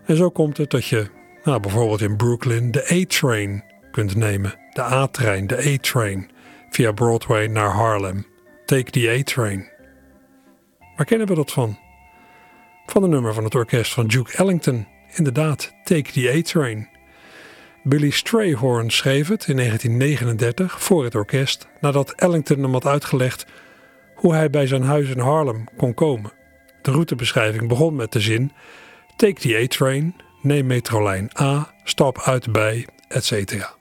En 0.07 0.17
zo 0.17 0.31
komt 0.31 0.57
het 0.57 0.71
dat 0.71 0.87
je 0.87 1.07
nou, 1.45 1.61
bijvoorbeeld 1.61 2.01
in 2.01 2.17
Brooklyn 2.17 2.71
de 2.71 2.89
A-train 2.93 3.65
kunt 3.91 4.17
nemen. 4.17 4.55
De 4.73 4.83
A-trein, 4.83 5.47
de 5.47 5.75
A-train, 5.75 6.31
via 6.71 6.93
Broadway 6.93 7.47
naar 7.47 7.71
Harlem. 7.71 8.27
Take 8.65 8.91
the 8.91 9.17
A-train. 9.19 9.69
Waar 10.97 11.07
kennen 11.07 11.27
we 11.27 11.35
dat 11.35 11.53
van? 11.53 11.79
Van 12.87 13.03
een 13.03 13.11
nummer 13.11 13.35
van 13.35 13.45
het 13.45 13.55
orkest 13.55 13.93
van 13.93 14.07
Duke 14.07 14.37
Ellington. 14.37 14.87
Inderdaad, 15.15 15.73
Take 15.85 16.13
the 16.13 16.33
A-train. 16.39 16.92
Billy 17.85 18.11
Strayhorn 18.11 18.91
schreef 18.91 19.29
het 19.29 19.49
in 19.49 19.57
1939 19.57 20.83
voor 20.83 21.05
het 21.05 21.15
orkest 21.15 21.69
nadat 21.81 22.13
Ellington 22.13 22.63
hem 22.63 22.73
had 22.73 22.87
uitgelegd 22.87 23.47
hoe 24.15 24.35
hij 24.35 24.51
bij 24.51 24.67
zijn 24.67 24.83
huis 24.83 25.09
in 25.09 25.19
Harlem 25.19 25.65
kon 25.77 25.95
komen. 25.95 26.33
De 26.83 26.91
routebeschrijving 26.91 27.69
begon 27.69 27.95
met 27.95 28.13
de 28.13 28.21
zin: 28.21 28.53
Take 29.17 29.41
the 29.41 29.57
A-train, 29.63 30.15
neem 30.43 30.67
metrolijn 30.67 31.31
A, 31.41 31.75
stap 31.85 32.21
uit 32.21 32.53
bij, 32.53 32.87
etc. 33.09 33.75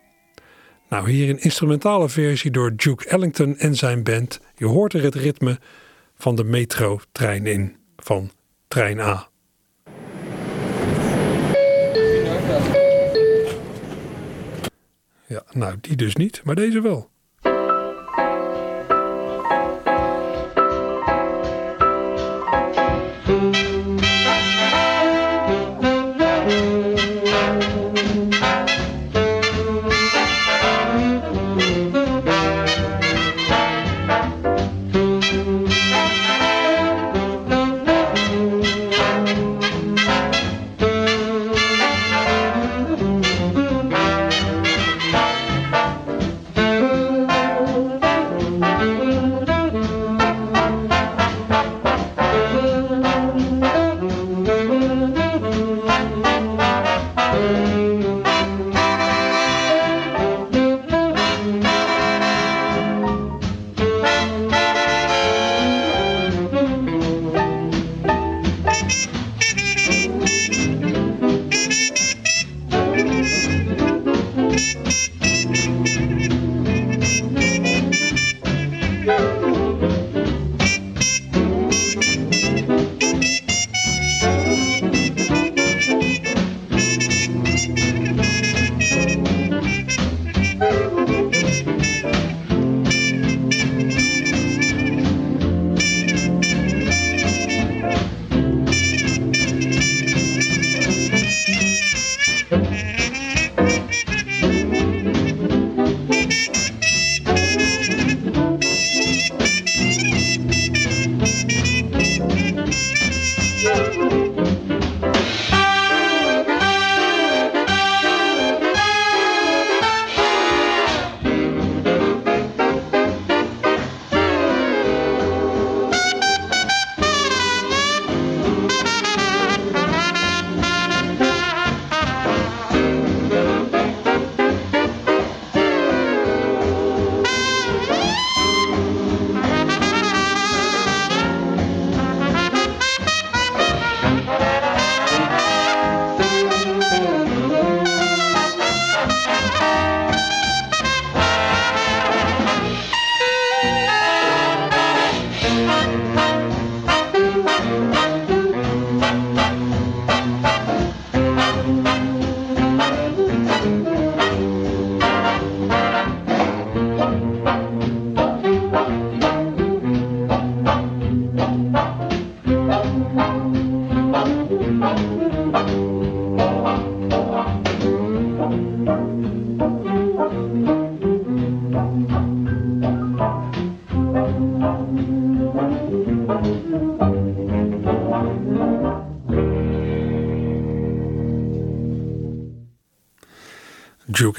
Nou, 0.89 1.09
hier 1.09 1.29
een 1.29 1.41
instrumentale 1.41 2.09
versie 2.09 2.51
door 2.51 2.75
Duke 2.75 3.07
Ellington 3.07 3.57
en 3.57 3.75
zijn 3.75 4.03
band. 4.03 4.39
Je 4.55 4.65
hoort 4.65 4.93
er 4.93 5.03
het 5.03 5.15
ritme 5.15 5.59
van 6.17 6.35
de 6.35 6.43
metro-trein 6.43 7.45
in, 7.45 7.75
van 7.97 8.31
trein 8.67 8.99
A. 8.99 9.30
Ja, 15.31 15.43
nou, 15.51 15.75
die 15.81 15.95
dus 15.95 16.15
niet, 16.15 16.41
maar 16.43 16.55
deze 16.55 16.81
wel. 16.81 17.10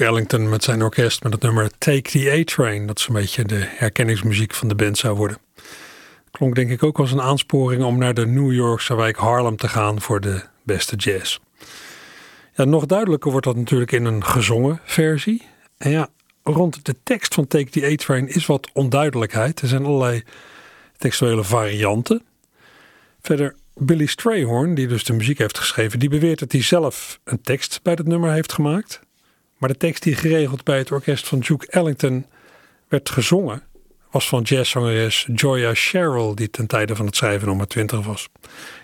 Ellington 0.03 0.49
met 0.49 0.63
zijn 0.63 0.81
orkest 0.81 1.23
met 1.23 1.33
het 1.33 1.41
nummer 1.41 1.69
Take 1.77 2.01
the 2.01 2.31
A-Train. 2.39 2.87
Dat 2.87 2.99
is 2.99 3.07
een 3.07 3.13
beetje 3.13 3.43
de 3.43 3.65
herkenningsmuziek 3.67 4.53
van 4.53 4.67
de 4.67 4.75
band 4.75 4.97
zou 4.97 5.15
worden. 5.15 5.37
Klonk 6.31 6.55
denk 6.55 6.69
ik 6.69 6.83
ook 6.83 6.99
als 6.99 7.11
een 7.11 7.21
aansporing 7.21 7.83
om 7.83 7.97
naar 7.97 8.13
de 8.13 8.25
New 8.25 8.53
Yorkse 8.53 8.95
wijk 8.95 9.17
Harlem 9.17 9.57
te 9.57 9.67
gaan 9.67 10.01
voor 10.01 10.21
de 10.21 10.41
beste 10.63 10.95
jazz. 10.95 11.39
Ja, 12.53 12.63
nog 12.63 12.85
duidelijker 12.85 13.31
wordt 13.31 13.45
dat 13.45 13.55
natuurlijk 13.55 13.91
in 13.91 14.05
een 14.05 14.25
gezongen 14.25 14.79
versie. 14.83 15.47
En 15.77 15.91
ja, 15.91 16.07
rond 16.43 16.85
de 16.85 16.95
tekst 17.03 17.33
van 17.33 17.47
Take 17.47 17.69
the 17.69 17.85
A-Train 17.85 18.27
is 18.27 18.45
wat 18.45 18.69
onduidelijkheid. 18.73 19.61
Er 19.61 19.67
zijn 19.67 19.85
allerlei 19.85 20.23
textuele 20.97 21.43
varianten. 21.43 22.23
Verder 23.21 23.55
Billy 23.75 24.05
Strayhorn, 24.05 24.75
die 24.75 24.87
dus 24.87 25.03
de 25.03 25.13
muziek 25.13 25.37
heeft 25.37 25.57
geschreven, 25.57 25.99
die 25.99 26.09
beweert 26.09 26.39
dat 26.39 26.51
hij 26.51 26.61
zelf 26.61 27.19
een 27.23 27.41
tekst 27.41 27.79
bij 27.83 27.93
het 27.93 28.07
nummer 28.07 28.31
heeft 28.31 28.53
gemaakt. 28.53 29.01
Maar 29.63 29.71
de 29.71 29.77
tekst 29.77 30.03
die 30.03 30.15
geregeld 30.15 30.63
bij 30.63 30.77
het 30.77 30.91
orkest 30.91 31.27
van 31.27 31.39
Duke 31.39 31.67
Ellington 31.67 32.25
werd 32.87 33.09
gezongen, 33.09 33.63
was 34.11 34.27
van 34.27 34.41
jazzzangeres 34.41 35.27
Joya 35.33 35.73
Sherrill, 35.73 36.33
die 36.33 36.49
ten 36.49 36.67
tijde 36.67 36.95
van 36.95 37.05
het 37.05 37.15
schrijven 37.15 37.57
maar 37.57 37.67
twintig 37.67 38.05
was. 38.05 38.29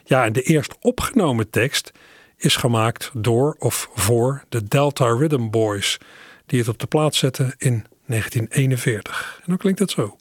Ja, 0.03 0.25
en 0.25 0.33
de 0.33 0.41
eerst 0.41 0.75
opgenomen 0.79 1.49
tekst 1.49 1.91
is 2.37 2.55
gemaakt 2.55 3.11
door 3.13 3.55
of 3.57 3.89
voor 3.93 4.43
de 4.49 4.63
Delta 4.63 5.05
Rhythm 5.05 5.49
Boys, 5.49 5.97
die 6.45 6.59
het 6.59 6.67
op 6.67 6.79
de 6.79 6.87
plaats 6.87 7.17
zetten 7.17 7.55
in 7.57 7.85
1941. 8.05 9.35
En 9.37 9.45
dan 9.45 9.57
klinkt 9.57 9.79
het 9.79 9.91
zo. 9.91 10.18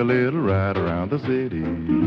A 0.00 0.04
little 0.04 0.40
ride 0.40 0.78
around 0.78 1.10
the 1.10 1.18
city. 1.18 1.99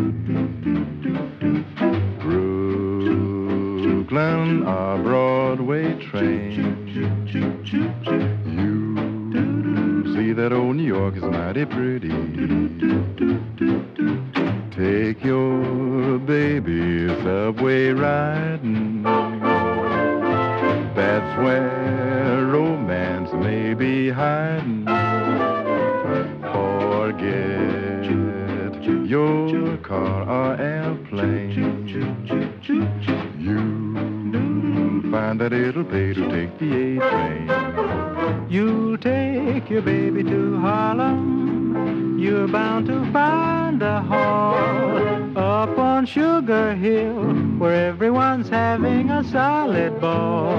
To 42.85 43.11
find 43.13 43.81
a 43.81 44.01
hall 44.01 45.37
up 45.37 45.77
on 45.77 46.05
Sugar 46.05 46.75
Hill 46.75 47.23
where 47.57 47.87
everyone's 47.87 48.49
having 48.49 49.09
a 49.09 49.23
solid 49.31 50.01
ball. 50.01 50.53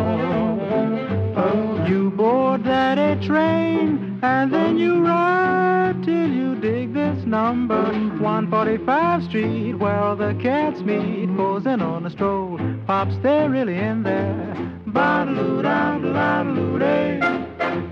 You 1.86 2.10
board 2.10 2.64
that 2.64 2.96
A 2.96 3.22
train 3.26 4.18
and 4.22 4.50
then 4.50 4.78
you 4.78 5.04
ride 5.04 6.02
till 6.02 6.30
you 6.30 6.54
dig 6.54 6.94
this 6.94 7.26
number 7.26 7.92
145 7.92 9.24
Street 9.24 9.74
where 9.74 10.14
the 10.16 10.34
cats 10.42 10.80
meet, 10.80 11.28
posing 11.36 11.82
on 11.82 12.06
a 12.06 12.10
stroll. 12.10 12.58
Pops, 12.86 13.16
they're 13.22 13.50
really 13.50 13.76
in 13.76 14.02
there. 14.02 14.54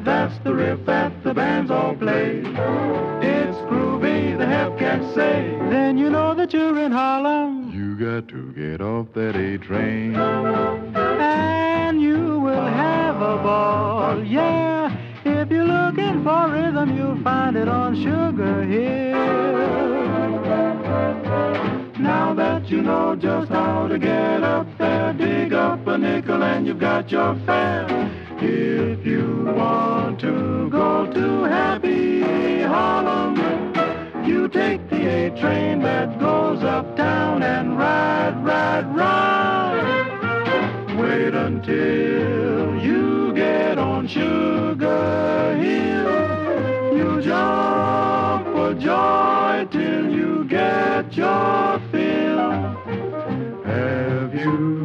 That's 0.05 0.37
the 0.43 0.53
riff 0.53 0.85
that 0.87 1.23
the 1.23 1.33
bands 1.33 1.71
all 1.71 1.95
play. 1.95 2.39
It's 2.39 3.59
groovy, 3.71 4.37
the 4.37 4.47
hep 4.47 4.77
cats 4.77 5.15
say. 5.15 5.57
Then 5.71 5.97
you 5.97 6.11
know 6.11 6.35
that 6.35 6.53
you're 6.53 6.77
in 6.79 6.91
Harlem. 6.91 7.73
You 7.73 7.97
got 7.97 8.29
to 8.29 8.53
get 8.53 8.81
off 8.81 9.07
that 9.15 9.37
A 9.37 9.59
train. 9.59 10.17
And 10.17 12.03
you 12.03 12.41
will 12.41 12.67
have 12.67 13.17
a 13.17 13.37
ball, 13.43 14.25
yeah. 14.25 14.97
If 15.25 15.51
you're 15.51 15.65
looking 15.65 16.25
for 16.25 16.49
rhythm, 16.49 16.97
you'll 16.97 17.23
find 17.23 17.57
it 17.57 17.69
on 17.69 17.95
Sugar 17.95 18.65
Hill. 18.65 19.13
Now 22.01 22.35
that 22.35 22.69
you 22.69 22.83
know 22.83 23.15
just 23.15 23.51
how 23.51 23.87
to 23.87 23.99
get 24.01 24.43
up 24.43 24.67
there, 24.79 25.13
dig 25.13 25.53
up 25.53 25.87
a 25.87 25.97
nickel 25.97 26.43
and 26.43 26.67
you've 26.67 26.81
got 26.81 27.13
your 27.13 27.37
fare. 27.47 28.22
If 28.45 29.07
you 29.07 29.53
want 29.57 30.19
to 30.19 30.69
go 30.69 31.07
to 31.07 31.45
Happy 31.45 32.63
Harlem, 32.63 33.37
you 34.27 34.49
take 34.49 34.91
the 34.91 35.07
A 35.07 35.31
train 35.39 35.81
that 35.83 36.19
goes 36.19 36.61
uptown 36.65 37.45
and 37.45 37.79
ride, 37.79 38.35
ride, 38.45 38.97
ride. 38.97 39.79
Wait 40.99 41.35
until 41.35 42.83
you 42.83 43.33
get 43.33 43.79
on 43.79 44.09
Sugar 44.09 45.57
Hill. 45.63 46.97
You 46.99 47.23
jump 47.23 48.47
for 48.47 48.75
joy 48.75 49.69
till 49.71 50.11
you 50.11 50.45
get 50.49 51.17
your 51.17 51.81
fill. 51.93 52.51
Have 53.65 54.35
you 54.35 54.82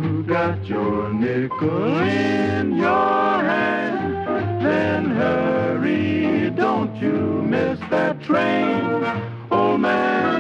got 0.48 0.66
your 0.66 1.14
nickel 1.14 2.00
in 2.00 2.78
your 2.78 3.44
hand? 3.52 4.64
Then 4.64 5.06
hurry, 5.12 6.50
don't 6.52 6.96
you 6.96 7.44
miss 7.44 7.78
that 7.90 8.22
train, 8.24 9.04
old 9.52 9.82
man. 9.82 10.40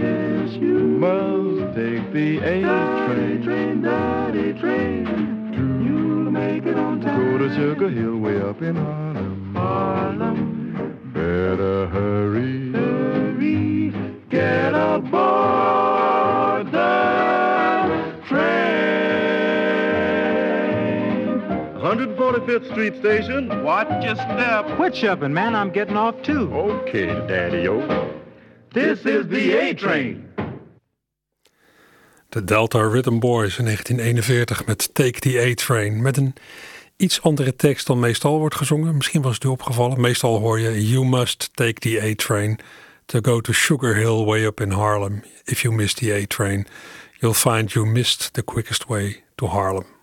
Yes, 0.00 0.52
you 0.54 0.78
must 0.78 1.74
take 1.74 2.12
the 2.12 2.38
A 2.38 2.62
train. 3.08 3.42
train, 3.42 3.82
daddy 3.82 4.52
train. 4.60 5.82
You'll 5.84 6.30
make 6.30 6.64
it 6.64 6.76
on 6.76 7.00
time. 7.00 7.38
Go 7.38 7.38
to 7.38 7.54
Sugar 7.56 7.90
Hill 7.90 8.18
way 8.18 8.40
up 8.40 8.62
in 8.62 8.76
Harlem. 8.76 9.54
Harlem. 9.54 10.25
145th 22.46 22.70
Street 22.70 22.94
Station. 22.98 23.62
Watch 23.62 24.04
your 24.04 24.14
step. 24.14 24.76
Quit 24.76 24.96
shoving, 24.96 25.32
man. 25.32 25.54
I'm 25.54 25.72
getting 25.72 25.96
off 25.96 26.14
too. 26.22 26.48
Okay, 26.52 27.06
Daddy-O. 27.26 28.10
This 28.72 29.04
is 29.04 29.26
the 29.28 29.56
A 29.58 29.74
train. 29.74 30.24
De 32.28 32.44
Delta 32.44 32.88
Rhythm 32.88 33.18
Boys 33.18 33.58
in 33.58 33.64
1941 33.64 34.66
met 34.66 34.94
Take 34.94 35.20
the 35.20 35.38
A-Train. 35.40 36.02
Met 36.02 36.16
een 36.16 36.34
iets 36.96 37.22
andere 37.22 37.56
tekst 37.56 37.86
dan 37.86 37.98
meestal 37.98 38.38
wordt 38.38 38.54
gezongen. 38.54 38.96
Misschien 38.96 39.22
was 39.22 39.34
het 39.34 39.44
u 39.44 39.48
opgevallen. 39.48 40.00
Meestal 40.00 40.38
hoor 40.38 40.60
je 40.60 40.88
You 40.88 41.06
must 41.06 41.50
take 41.54 41.80
the 41.80 42.00
A-Train 42.02 42.58
to 43.06 43.18
go 43.22 43.40
to 43.40 43.52
Sugar 43.52 43.94
Hill 43.94 44.24
way 44.24 44.44
up 44.44 44.60
in 44.60 44.70
Harlem. 44.70 45.22
If 45.44 45.62
you 45.62 45.74
miss 45.74 45.94
the 45.94 46.12
A-Train, 46.12 46.66
you'll 47.20 47.34
find 47.34 47.72
you 47.72 47.86
missed 47.86 48.34
the 48.34 48.42
quickest 48.42 48.86
way 48.86 49.24
to 49.34 49.46
Harlem. 49.46 49.95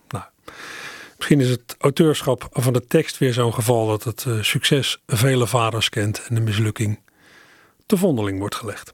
Misschien 1.24 1.48
is 1.48 1.58
het 1.58 1.76
auteurschap 1.80 2.48
van 2.52 2.74
de 2.74 2.86
tekst 2.88 3.18
weer 3.18 3.34
zo'n 3.34 3.54
geval 3.54 3.88
dat 3.88 4.04
het 4.04 4.26
uh, 4.28 4.42
succes 4.42 5.02
vele 5.08 5.48
vaders 5.48 5.90
kent 5.90 6.24
en 6.28 6.36
de 6.36 6.42
mislukking 6.42 7.00
te 7.86 7.98
vondeling 7.98 8.40
wordt 8.40 8.56
gelegd. 8.56 8.94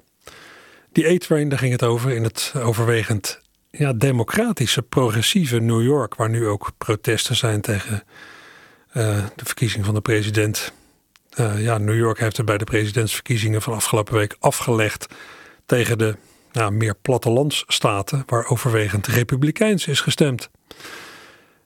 Die 0.92 1.10
A-Train, 1.10 1.50
daar 1.50 1.60
ging 1.60 1.72
het 1.72 1.84
over 1.84 2.12
in 2.12 2.24
het 2.24 2.54
overwegend 2.56 3.40
ja, 3.70 3.94
democratische, 3.94 4.82
progressieve 4.82 5.60
New 5.60 5.84
York, 5.84 6.16
waar 6.16 6.30
nu 6.30 6.48
ook 6.48 6.72
protesten 6.78 7.36
zijn 7.36 7.62
tegen 7.62 8.04
uh, 8.94 9.26
de 9.36 9.46
verkiezing 9.46 9.86
van 9.86 9.94
de 9.94 10.02
president. 10.02 10.74
Uh, 11.40 11.64
ja, 11.64 11.78
New 11.78 11.98
York 11.98 12.20
heeft 12.20 12.38
er 12.38 12.44
bij 12.44 12.58
de 12.58 12.64
presidentsverkiezingen 12.64 13.62
van 13.62 13.74
afgelopen 13.74 14.14
week 14.14 14.36
afgelegd 14.40 15.06
tegen 15.66 15.98
de 15.98 16.16
nou, 16.52 16.72
meer 16.72 16.96
plattelandsstaten 16.96 18.24
waar 18.26 18.48
overwegend 18.48 19.08
republikeins 19.08 19.88
is 19.88 20.02
gestemd. 20.02 20.50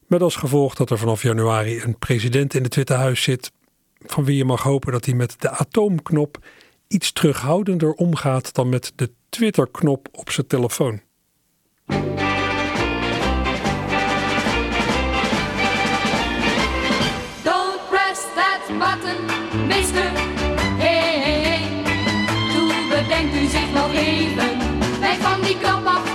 Met 0.07 0.21
als 0.21 0.35
gevolg 0.35 0.75
dat 0.75 0.89
er 0.89 0.97
vanaf 0.97 1.21
januari 1.21 1.81
een 1.81 1.97
president 1.97 2.53
in 2.53 2.63
het 2.63 2.75
Witte 2.75 2.93
Huis 2.93 3.23
zit, 3.23 3.51
van 4.05 4.25
wie 4.25 4.37
je 4.37 4.45
mag 4.45 4.63
hopen 4.63 4.91
dat 4.91 5.05
hij 5.05 5.13
met 5.13 5.35
de 5.41 5.49
atoomknop 5.49 6.37
iets 6.87 7.11
terughoudender 7.11 7.93
omgaat 7.93 8.53
dan 8.53 8.69
met 8.69 8.91
de 8.95 9.11
Twitter-knop 9.29 10.07
op 10.11 10.29
zijn 10.29 10.47
telefoon. 10.47 11.01
Don't 17.43 17.79
press 17.89 18.21
that 18.35 18.61
button, 18.67 19.25
mister. 19.67 20.11
Hey, 20.77 21.19
hey, 21.21 21.41
hey. 21.41 21.83
Toen 22.53 22.89
bedenkt 22.89 23.35
u 23.35 23.47
zich 23.47 23.73
nog 23.73 23.93
even. 23.93 24.57
Weg 24.99 25.17
van 25.17 25.41
die 25.41 25.57
knop 25.57 25.85
af, 25.85 26.12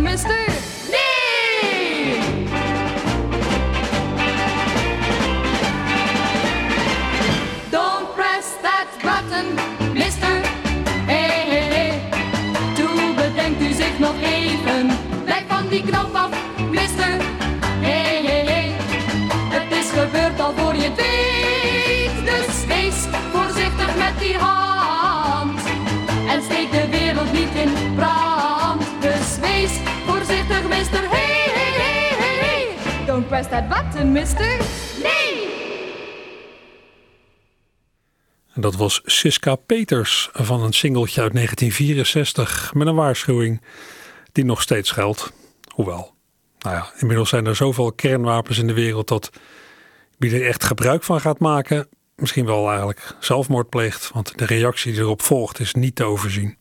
that 0.00 0.24
button, 0.24 0.51
press 33.42 33.66
that 33.66 33.68
button, 33.68 34.12
mister. 34.12 34.58
Nee! 35.02 35.50
En 38.54 38.60
dat 38.60 38.76
was 38.76 39.00
Siska 39.04 39.54
Peters 39.54 40.28
van 40.32 40.62
een 40.62 40.72
singeltje 40.72 41.20
uit 41.20 41.32
1964 41.32 42.74
met 42.74 42.86
een 42.86 42.94
waarschuwing 42.94 43.62
die 44.32 44.44
nog 44.44 44.62
steeds 44.62 44.90
geldt. 44.90 45.32
Hoewel, 45.74 46.14
nou 46.58 46.76
ja, 46.76 46.92
inmiddels 46.98 47.28
zijn 47.28 47.46
er 47.46 47.56
zoveel 47.56 47.92
kernwapens 47.92 48.58
in 48.58 48.66
de 48.66 48.72
wereld 48.72 49.08
dat 49.08 49.30
wie 50.18 50.34
er 50.34 50.46
echt 50.46 50.64
gebruik 50.64 51.02
van 51.02 51.20
gaat 51.20 51.38
maken, 51.38 51.88
misschien 52.16 52.46
wel 52.46 52.68
eigenlijk 52.68 53.16
zelfmoord 53.20 53.68
pleegt, 53.68 54.10
want 54.12 54.38
de 54.38 54.46
reactie 54.46 54.92
die 54.92 55.00
erop 55.00 55.22
volgt 55.22 55.60
is 55.60 55.74
niet 55.74 55.94
te 55.94 56.04
overzien. 56.04 56.56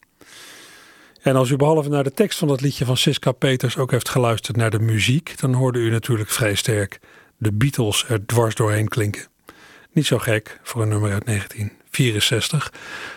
En 1.22 1.36
als 1.36 1.50
u 1.50 1.56
behalve 1.56 1.90
naar 1.90 2.04
de 2.04 2.14
tekst 2.14 2.40
van 2.40 2.48
dat 2.48 2.62
liedje 2.62 2.86
van 2.86 2.98
Siska 2.98 3.32
Peters 3.32 3.78
ook 3.78 3.92
heeft 3.92 4.10
geluisterd 4.10 4.58
naar 4.58 4.70
de 4.70 4.80
muziek, 4.80 5.40
dan 5.40 5.54
hoorde 5.54 5.80
u 5.80 5.90
natuurlijk 5.90 6.30
vrij 6.30 6.56
sterk 6.56 7.00
de 7.38 7.52
Beatles 7.52 8.06
er 8.08 8.26
dwars 8.26 8.56
doorheen 8.56 8.88
klinken. 8.88 9.28
Niet 9.92 10.06
zo 10.06 10.18
gek 10.18 10.60
voor 10.64 10.82
een 10.82 10.88
nummer 10.88 11.12
uit 11.12 11.26
1964, 11.26 12.74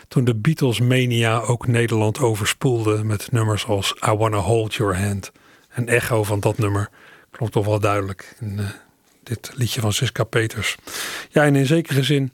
toen 0.09 0.25
de 0.25 0.35
Beatles 0.35 0.81
mania 0.81 1.41
ook 1.41 1.67
Nederland 1.67 2.19
overspoelde 2.19 3.05
met 3.05 3.33
nummers 3.33 3.67
als 3.67 3.95
I 4.07 4.11
Wanna 4.11 4.39
Hold 4.39 4.75
Your 4.75 4.99
Hand. 4.99 5.33
Een 5.75 5.89
echo 5.89 6.25
van 6.25 6.41
dat 6.41 6.59
nummer 6.59 6.89
klonk 7.31 7.53
toch 7.53 7.65
wel 7.65 7.81
duidelijk 7.81 8.37
in 8.41 8.59
eh, 8.59 8.65
dit 9.23 9.53
liedje 9.55 9.81
van 9.81 9.93
Siska 9.93 10.25
Peters. 10.25 10.77
Ja, 11.31 11.45
en 11.45 11.57
in 11.57 11.67
zekere 11.67 12.03
zin 12.03 12.33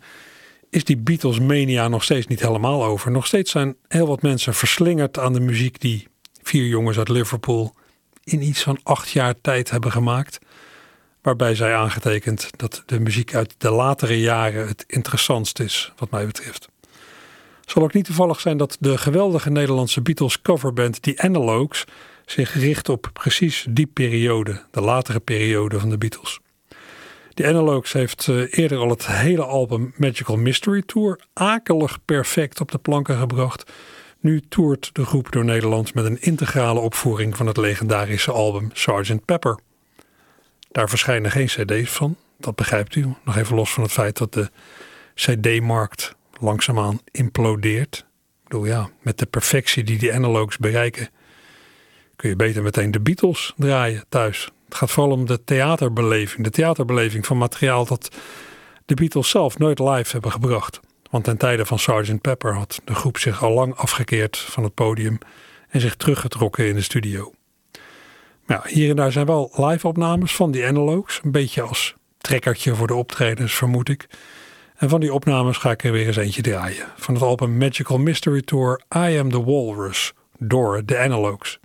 is 0.71 0.85
die 0.85 0.97
Beatles 0.97 1.41
mania 1.41 1.89
nog 1.89 2.05
steeds 2.05 2.27
niet 2.27 2.41
helemaal 2.41 2.85
over. 2.85 3.11
Nog 3.11 3.27
steeds 3.27 3.51
zijn 3.51 3.77
heel 3.89 4.07
wat 4.07 4.23
mensen 4.23 4.55
verslingerd 4.55 5.19
aan 5.19 5.33
de 5.33 5.41
muziek 5.41 5.81
die 5.81 6.09
vier 6.43 6.67
jongens 6.67 6.99
uit 6.99 7.09
Liverpool 7.09 7.75
in 8.25 8.43
iets 8.43 8.63
van 8.63 8.79
acht 8.83 9.11
jaar 9.11 9.35
tijd 9.41 9.71
hebben 9.71 9.93
gemaakt. 9.93 10.39
Waarbij 11.23 11.55
zij 11.55 11.75
aangetekend 11.75 12.51
dat 12.57 12.83
de 12.87 13.01
muziek 13.01 13.35
uit 13.35 13.55
de 13.59 13.71
latere 13.71 14.21
jaren 14.21 14.67
het 14.67 14.85
interessantst 14.87 15.61
is, 15.61 15.93
wat 15.97 16.11
mij 16.11 16.27
betreft. 16.27 16.69
Zal 17.65 17.83
ook 17.83 17.93
niet 17.93 18.05
toevallig 18.05 18.41
zijn 18.41 18.57
dat 18.57 18.77
de 18.81 18.99
geweldige 18.99 19.51
Nederlandse 19.51 20.01
Beatles 20.01 20.43
coverband 20.43 21.03
The 21.03 21.15
Analogues 21.17 21.85
zich 22.27 22.55
richt 22.55 22.89
op 22.89 23.11
precies 23.13 23.67
die 23.71 23.87
periode, 23.87 24.63
de 24.71 24.81
latere 24.81 25.21
periode 25.21 25.81
van 25.81 25.91
de 25.91 25.99
Beatles. 25.99 26.41
The 27.41 27.47
Analogues 27.47 27.93
heeft 27.93 28.29
eh, 28.29 28.59
eerder 28.59 28.79
al 28.79 28.89
het 28.89 29.07
hele 29.07 29.45
album 29.45 29.95
Magical 29.97 30.37
Mystery 30.37 30.83
Tour 30.87 31.21
akelig 31.33 32.05
perfect 32.05 32.61
op 32.61 32.71
de 32.71 32.79
planken 32.79 33.17
gebracht. 33.17 33.73
Nu 34.19 34.41
toert 34.49 34.91
de 34.93 35.05
groep 35.05 35.33
door 35.33 35.45
Nederland 35.45 35.95
met 35.95 36.05
een 36.05 36.23
integrale 36.23 36.81
opvoering 36.81 37.37
van 37.37 37.47
het 37.47 37.57
legendarische 37.57 38.33
album 38.33 38.71
Sgt. 38.73 39.25
Pepper. 39.25 39.59
Daar 40.71 40.89
verschijnen 40.89 41.31
geen 41.31 41.47
cd's 41.47 41.91
van, 41.91 42.17
dat 42.39 42.55
begrijpt 42.55 42.95
u. 42.95 43.15
Nog 43.25 43.37
even 43.37 43.57
los 43.57 43.73
van 43.73 43.83
het 43.83 43.93
feit 43.93 44.19
dat 44.19 44.33
de 44.33 44.51
cd-markt 45.15 46.15
langzaamaan 46.41 47.01
implodeert. 47.11 48.07
Ik 48.43 48.49
bedoel 48.49 48.65
ja, 48.65 48.91
met 49.03 49.19
de 49.19 49.27
perfectie 49.27 49.85
die 49.85 49.99
die 49.99 50.15
analogs 50.15 50.57
bereiken, 50.59 51.09
kun 52.17 52.29
je 52.29 52.37
beter 52.37 52.63
meteen 52.63 52.91
de 52.91 53.01
Beatles 53.01 53.53
draaien 53.57 54.05
thuis. 54.09 54.51
Het 54.71 54.79
gaat 54.79 54.91
vooral 54.91 55.13
om 55.13 55.27
de 55.27 55.45
theaterbeleving. 55.45 56.45
De 56.45 56.51
theaterbeleving 56.51 57.27
van 57.27 57.39
materiaal 57.39 57.85
dat 57.85 58.09
de 58.87 58.95
Beatles 58.95 59.29
zelf 59.29 59.59
nooit 59.59 59.79
live 59.79 60.13
hebben 60.13 60.33
gebracht. 60.33 60.81
Want 61.11 61.25
ten 61.25 61.37
tijde 61.37 61.67
van 61.67 61.79
Sgt. 61.79 62.21
Pepper 62.21 62.55
had 62.55 62.81
de 62.85 62.95
groep 62.95 63.19
zich 63.19 63.43
al 63.43 63.53
lang 63.53 63.75
afgekeerd 63.75 64.39
van 64.39 64.65
het 64.65 64.75
podium 64.75 65.19
en 65.69 65.81
zich 65.81 65.97
teruggetrokken 65.97 66.67
in 66.67 66.75
de 66.75 66.83
studio. 66.83 67.33
Ja, 68.47 68.63
hier 68.67 68.91
en 68.91 68.97
daar 68.97 69.13
zijn 69.13 69.27
wel 69.27 69.53
live-opnames 69.57 70.35
van 70.35 70.51
die 70.51 70.67
analogs. 70.67 71.21
Een 71.23 71.31
beetje 71.31 71.63
als 71.63 71.95
trekkertje 72.19 72.75
voor 72.75 72.87
de 72.87 72.95
optredens, 72.95 73.55
vermoed 73.55 73.89
ik. 73.89 74.09
En 74.77 74.89
van 74.89 75.01
die 75.01 75.13
opnames 75.13 75.57
ga 75.57 75.71
ik 75.71 75.85
er 75.85 75.93
weer 75.93 76.07
eens 76.07 76.17
eentje 76.17 76.43
draaien. 76.43 76.87
Van 76.97 77.15
het 77.15 77.23
album 77.23 77.57
Magical 77.57 77.99
Mystery 77.99 78.43
Tour 78.43 78.83
I 78.97 79.19
Am 79.19 79.31
The 79.31 79.45
Walrus 79.45 80.13
door 80.39 80.83
de 80.85 80.99
analogs. 80.99 81.59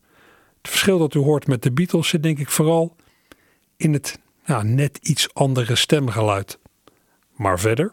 Het 0.66 0.74
verschil 0.74 0.98
dat 0.98 1.14
u 1.14 1.20
hoort 1.20 1.48
met 1.48 1.64
de 1.64 1.72
Beatles 1.72 2.08
zit 2.08 2.24
denk 2.24 2.40
ik 2.40 2.50
vooral 2.50 2.96
in 3.78 3.94
het 3.94 4.20
nou, 4.46 4.64
net 4.64 4.98
iets 4.98 5.34
andere 5.34 5.76
stemgeluid. 5.76 6.60
Maar 7.36 7.60
verder... 7.60 7.92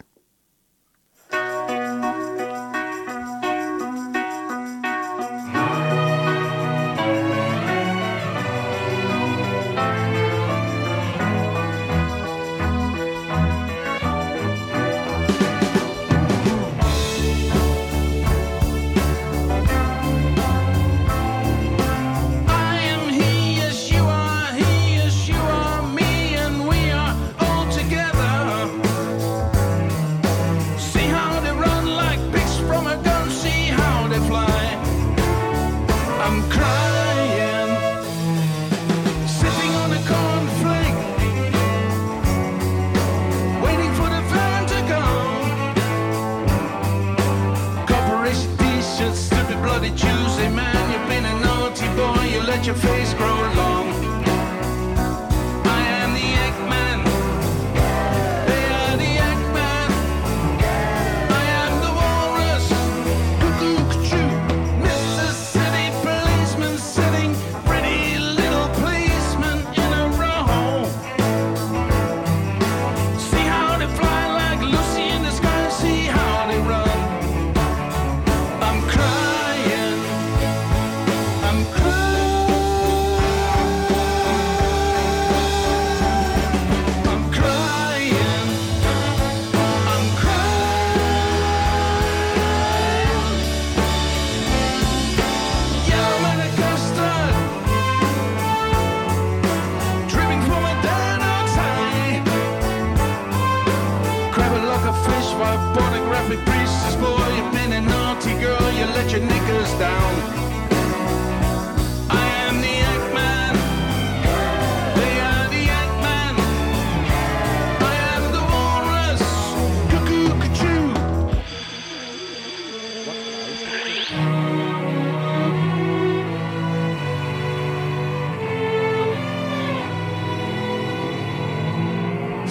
nasty 50.43 50.57
man, 50.57 50.93
you've 50.93 51.09
been 51.09 51.25
a 51.25 51.41
naughty 51.41 51.87
boy, 51.97 52.25
you 52.25 52.43
let 52.43 52.67
your 52.67 52.75
face 52.75 53.15
grow. 53.15 53.32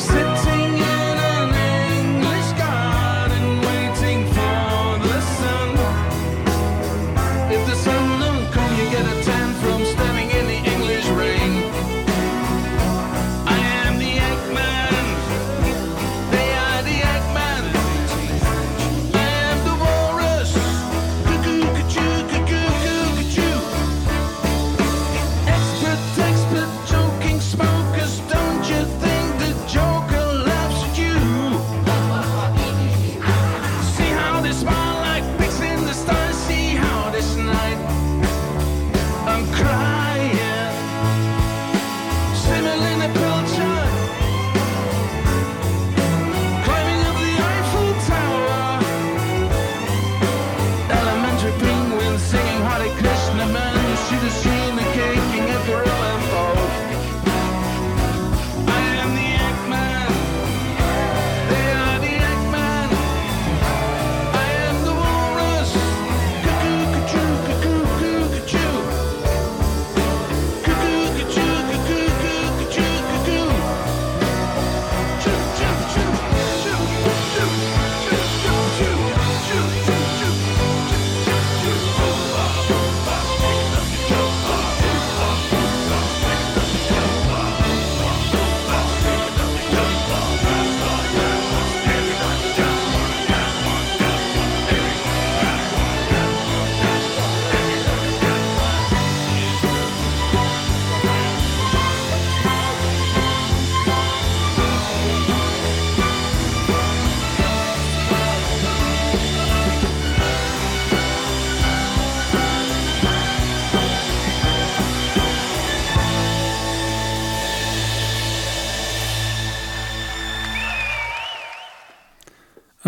Sit 0.02 0.31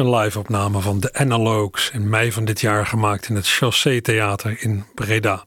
een 0.04 0.16
live-opname 0.16 0.80
van 0.80 1.00
The 1.00 1.14
Analogues 1.14 1.92
in 1.94 2.10
mei 2.10 2.32
van 2.32 2.46
dit 2.46 2.62
jaar 2.62 2.86
gemaakt 2.86 3.30
in 3.30 3.36
het 3.36 3.48
Chassé 3.48 4.02
Theater 4.02 4.58
in 4.60 4.86
Breda. 4.96 5.46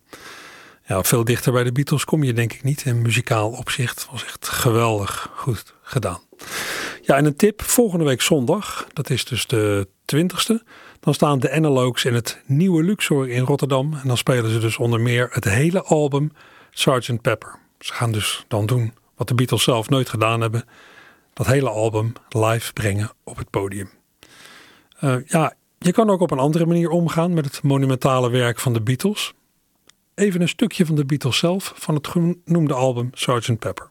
Ja, 0.87 1.05
veel 1.05 1.25
dichter 1.25 1.53
bij 1.53 1.65
de 1.65 1.73
Beatles 1.73 2.05
kom 2.05 2.23
je 2.23 2.33
denk 2.33 2.53
ik 2.53 2.63
niet. 2.63 2.85
In 2.85 3.03
muzikaal 3.03 3.51
opzicht 3.51 4.07
was 4.11 4.25
echt 4.25 4.49
geweldig 4.49 5.31
goed 5.35 5.75
gedaan. 5.83 6.21
Ja, 7.03 7.17
en 7.17 7.25
een 7.25 7.37
tip. 7.37 7.63
Volgende 7.63 8.05
week 8.05 8.23
zondag, 8.23 8.87
dat 8.93 9.11
is 9.11 9.25
dus 9.25 9.47
de 9.47 9.89
20ste, 10.15 10.67
dan 11.01 11.15
staan 11.15 11.39
de 11.39 11.53
Analogues 11.53 12.05
in 12.05 12.15
het 12.15 12.43
nieuwe 12.47 12.83
Luxor 12.83 13.29
in 13.29 13.45
Rotterdam. 13.45 13.95
En 13.95 14.09
dan 14.09 14.17
spelen 14.17 14.51
ze 14.51 14.59
dus 14.59 14.77
onder 14.77 15.01
meer 15.01 15.29
het 15.31 15.45
hele 15.45 15.83
album 15.83 16.33
Sgt. 16.71 17.21
Pepper. 17.23 17.59
Ze 17.79 17.93
gaan 17.93 18.13
dus 18.13 18.45
dan 18.49 18.67
doen 18.67 18.95
wat 19.17 19.29
de 19.29 19.35
Beatles 19.35 19.63
zelf 19.63 19.89
nooit 19.89 20.09
gedaan 20.09 20.41
hebben. 20.41 20.65
Dat 21.33 21.47
hele 21.47 21.71
album 21.71 22.13
live 22.29 22.73
brengen 22.73 23.11
op 23.25 23.37
het 23.37 23.51
podium. 23.51 23.91
Eh, 24.99 25.17
ja, 25.27 25.55
je 25.79 25.93
kan 25.93 26.11
ook 26.11 26.21
op 26.21 26.31
een 26.31 26.39
andere 26.39 26.67
manier 26.67 26.91
omgaan 26.91 27.35
met 27.35 27.45
het 27.45 27.63
monumentale 27.63 28.31
werk 28.31 28.61
van 28.61 28.73
de 28.73 28.81
Beatles. 28.81 29.35
Even 30.15 30.41
een 30.41 30.49
stukje 30.49 30.87
van 30.87 30.95
de 30.95 31.05
Beatles 31.05 31.39
zelf 31.39 31.73
van 31.77 31.95
het 31.95 32.09
genoemde 32.09 32.75
album 32.75 33.11
Sgt. 33.13 33.59
Pepper. 33.59 33.91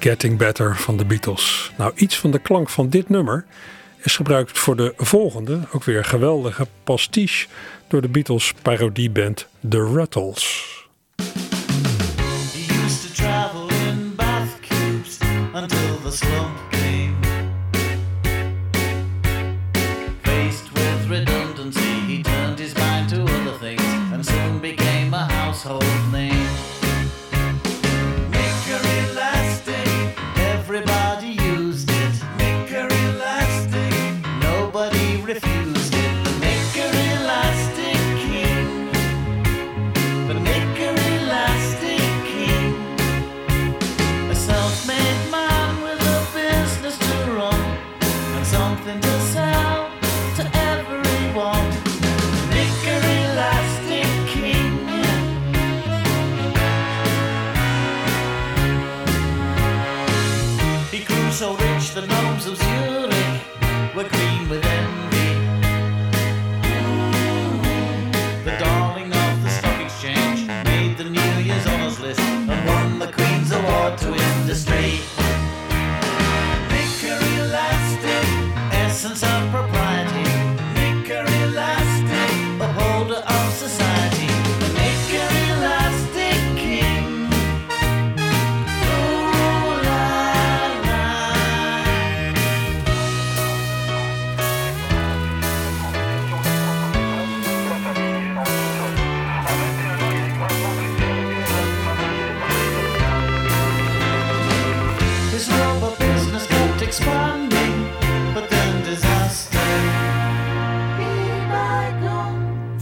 Getting 0.00 0.38
Better 0.38 0.76
van 0.76 0.96
de 0.96 1.04
Beatles. 1.04 1.72
Nou, 1.76 1.92
iets 1.94 2.18
van 2.18 2.30
de 2.30 2.38
klank 2.38 2.70
van 2.70 2.88
dit 2.88 3.08
nummer 3.08 3.44
is 4.02 4.16
gebruikt 4.16 4.58
voor 4.58 4.76
de 4.76 4.94
volgende, 4.96 5.60
ook 5.72 5.84
weer 5.84 6.04
geweldige 6.04 6.66
pastiche 6.84 7.48
door 7.88 8.00
de 8.02 8.08
Beatles 8.08 8.54
parodieband 8.62 9.46
The 9.68 9.92
Rattles. 9.94 10.81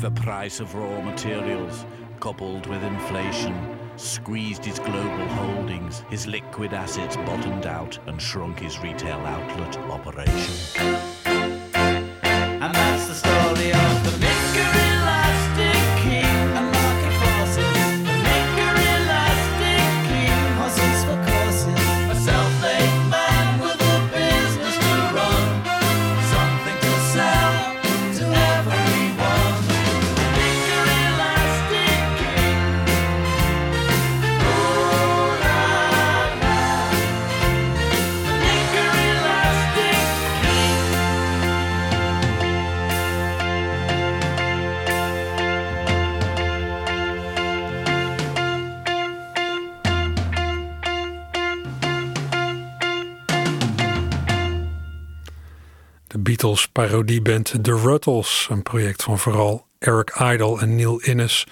The 0.00 0.10
price 0.12 0.60
of 0.60 0.74
raw 0.74 1.02
materials, 1.02 1.84
coupled 2.20 2.66
with 2.66 2.82
inflation, 2.82 3.78
squeezed 3.96 4.64
his 4.64 4.78
global 4.78 5.28
holdings. 5.28 6.04
His 6.08 6.26
liquid 6.26 6.72
assets 6.72 7.16
bottomed 7.16 7.66
out 7.66 7.98
and 8.06 8.18
shrunk 8.18 8.60
his 8.60 8.78
retail 8.80 9.18
outlet 9.18 9.76
operation. 9.90 10.54
And 11.26 12.74
that's 12.74 13.08
the 13.08 13.29
Parodieband 56.72 57.64
The 57.64 57.76
Ruttles, 57.76 58.46
een 58.50 58.62
project 58.62 59.02
van 59.02 59.18
vooral 59.18 59.66
Eric 59.78 60.14
Idle 60.18 60.60
en 60.60 60.76
Neil 60.76 61.00
Innes. 61.00 61.46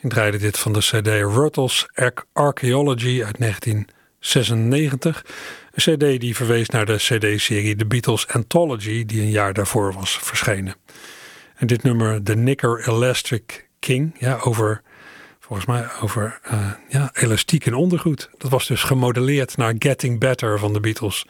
Ik 0.00 0.10
draaide 0.10 0.38
dit 0.38 0.58
van 0.58 0.72
de 0.72 0.78
CD 0.78 1.06
Ruttles 1.06 1.88
Arch- 1.94 2.24
Archaeology 2.32 3.22
uit 3.24 3.38
1996. 3.38 5.24
Een 5.72 5.96
CD 5.96 6.20
die 6.20 6.36
verwees 6.36 6.68
naar 6.68 6.86
de 6.86 6.96
CD-serie 6.96 7.76
The 7.76 7.86
Beatles 7.86 8.28
Anthology, 8.28 9.04
die 9.04 9.20
een 9.20 9.30
jaar 9.30 9.52
daarvoor 9.52 9.92
was 9.92 10.18
verschenen. 10.18 10.74
En 11.54 11.66
dit 11.66 11.82
nummer, 11.82 12.22
The 12.22 12.32
Knicker 12.32 12.88
Elastic 12.88 13.68
King, 13.78 14.16
ja, 14.18 14.38
over, 14.42 14.82
volgens 15.40 15.66
mij 15.66 15.86
over 16.00 16.40
eh, 16.42 16.70
ja, 16.88 17.10
elastiek 17.12 17.66
en 17.66 17.74
ondergoed. 17.74 18.30
Dat 18.38 18.50
was 18.50 18.66
dus 18.66 18.82
gemodelleerd 18.82 19.56
naar 19.56 19.74
Getting 19.78 20.18
Better 20.18 20.58
van 20.58 20.72
de 20.72 20.80
Beatles. 20.80 21.26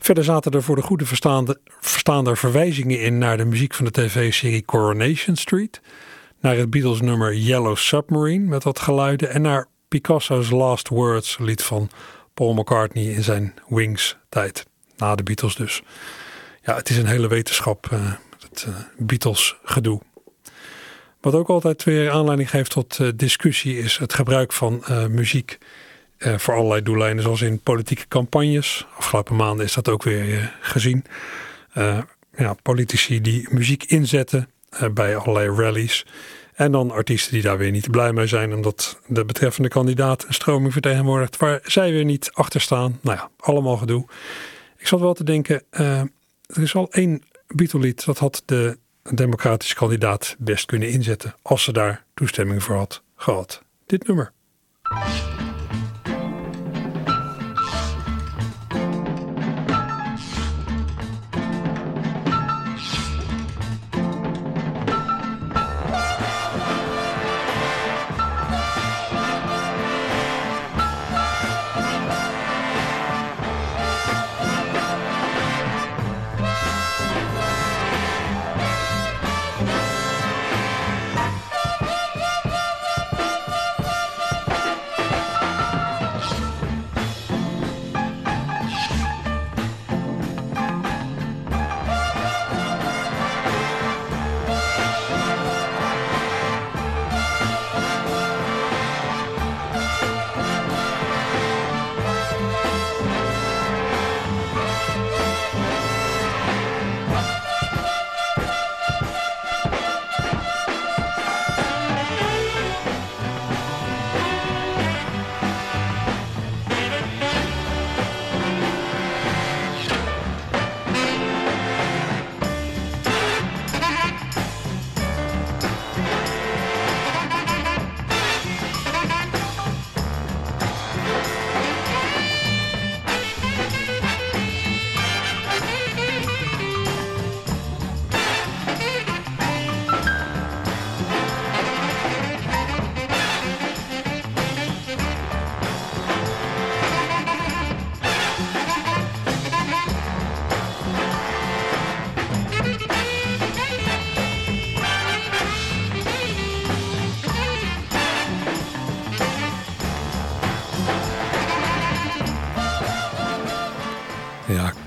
Verder 0.00 0.24
zaten 0.24 0.52
er 0.52 0.62
voor 0.62 0.76
de 0.76 0.82
goede 0.82 1.06
verstaande, 1.06 2.36
verwijzingen 2.36 3.00
in 3.00 3.18
naar 3.18 3.36
de 3.36 3.44
muziek 3.44 3.74
van 3.74 3.84
de 3.84 3.90
tv-serie 3.90 4.64
Coronation 4.64 5.36
Street, 5.36 5.80
naar 6.40 6.56
het 6.56 6.70
Beatles 6.70 7.00
nummer 7.00 7.34
Yellow 7.34 7.76
Submarine 7.76 8.48
met 8.48 8.64
wat 8.64 8.78
geluiden 8.78 9.30
en 9.30 9.42
naar 9.42 9.66
Picasso's 9.88 10.50
Last 10.50 10.88
Words, 10.88 11.38
lied 11.38 11.62
van 11.62 11.90
Paul 12.34 12.54
McCartney 12.54 13.04
in 13.04 13.22
zijn 13.22 13.54
Wings 13.68 14.16
tijd, 14.28 14.66
na 14.96 15.14
de 15.14 15.22
Beatles 15.22 15.54
dus. 15.54 15.82
Ja, 16.62 16.76
het 16.76 16.90
is 16.90 16.96
een 16.96 17.06
hele 17.06 17.28
wetenschap, 17.28 17.86
eh, 17.90 18.12
het 18.40 18.64
eh, 18.68 18.74
Beatles 18.96 19.56
gedoe. 19.62 20.00
Wat 21.20 21.34
ook 21.34 21.48
altijd 21.48 21.84
weer 21.84 22.10
aanleiding 22.10 22.50
geeft 22.50 22.70
tot 22.70 22.98
eh, 22.98 23.08
discussie 23.14 23.78
is 23.78 23.96
het 23.96 24.14
gebruik 24.14 24.52
van 24.52 24.84
muziek 25.08 25.58
eh, 26.20 26.38
voor 26.38 26.54
allerlei 26.54 26.82
doeleinden, 26.82 27.22
zoals 27.22 27.40
in 27.40 27.60
politieke 27.60 28.08
campagnes. 28.08 28.86
Afgelopen 28.96 29.36
maanden 29.36 29.66
is 29.66 29.74
dat 29.74 29.88
ook 29.88 30.02
weer 30.02 30.38
eh, 30.38 30.44
gezien. 30.60 31.04
Eh, 31.72 31.98
ja, 32.36 32.54
politici 32.62 33.20
die 33.20 33.48
muziek 33.50 33.84
inzetten 33.84 34.48
bij 34.92 35.16
allerlei 35.16 35.62
rallies. 35.62 36.06
En 36.54 36.72
dan 36.72 36.90
artiesten 36.90 37.32
die 37.32 37.42
daar 37.42 37.58
weer 37.58 37.70
niet 37.70 37.90
blij 37.90 38.12
mee 38.12 38.26
zijn, 38.26 38.54
omdat 38.54 39.00
de 39.06 39.24
betreffende 39.24 39.68
kandidaat 39.68 40.24
een 40.26 40.34
stroming 40.34 40.72
vertegenwoordigt 40.72 41.36
waar 41.36 41.60
zij 41.64 41.90
weer 41.90 42.04
niet 42.04 42.30
achter 42.32 42.60
staan. 42.60 42.98
Nou 43.02 43.16
ja, 43.16 43.30
allemaal 43.36 43.76
gedoe. 43.76 44.04
Ik 44.76 44.86
zat 44.86 45.00
wel 45.00 45.14
te 45.14 45.24
denken, 45.24 45.62
er 45.70 46.62
is 46.62 46.74
al 46.74 46.92
één 46.92 47.22
Beatle-lied 47.46 48.04
dat 48.04 48.18
had 48.18 48.42
de 48.44 48.78
democratische 49.14 49.74
kandidaat 49.74 50.36
best 50.38 50.66
kunnen 50.66 50.90
inzetten 50.90 51.34
als 51.42 51.64
ze 51.64 51.72
daar 51.72 52.04
toestemming 52.14 52.62
voor 52.62 52.76
had 52.76 53.02
gehad. 53.16 53.62
Dit 53.86 54.06
nummer. 54.06 54.32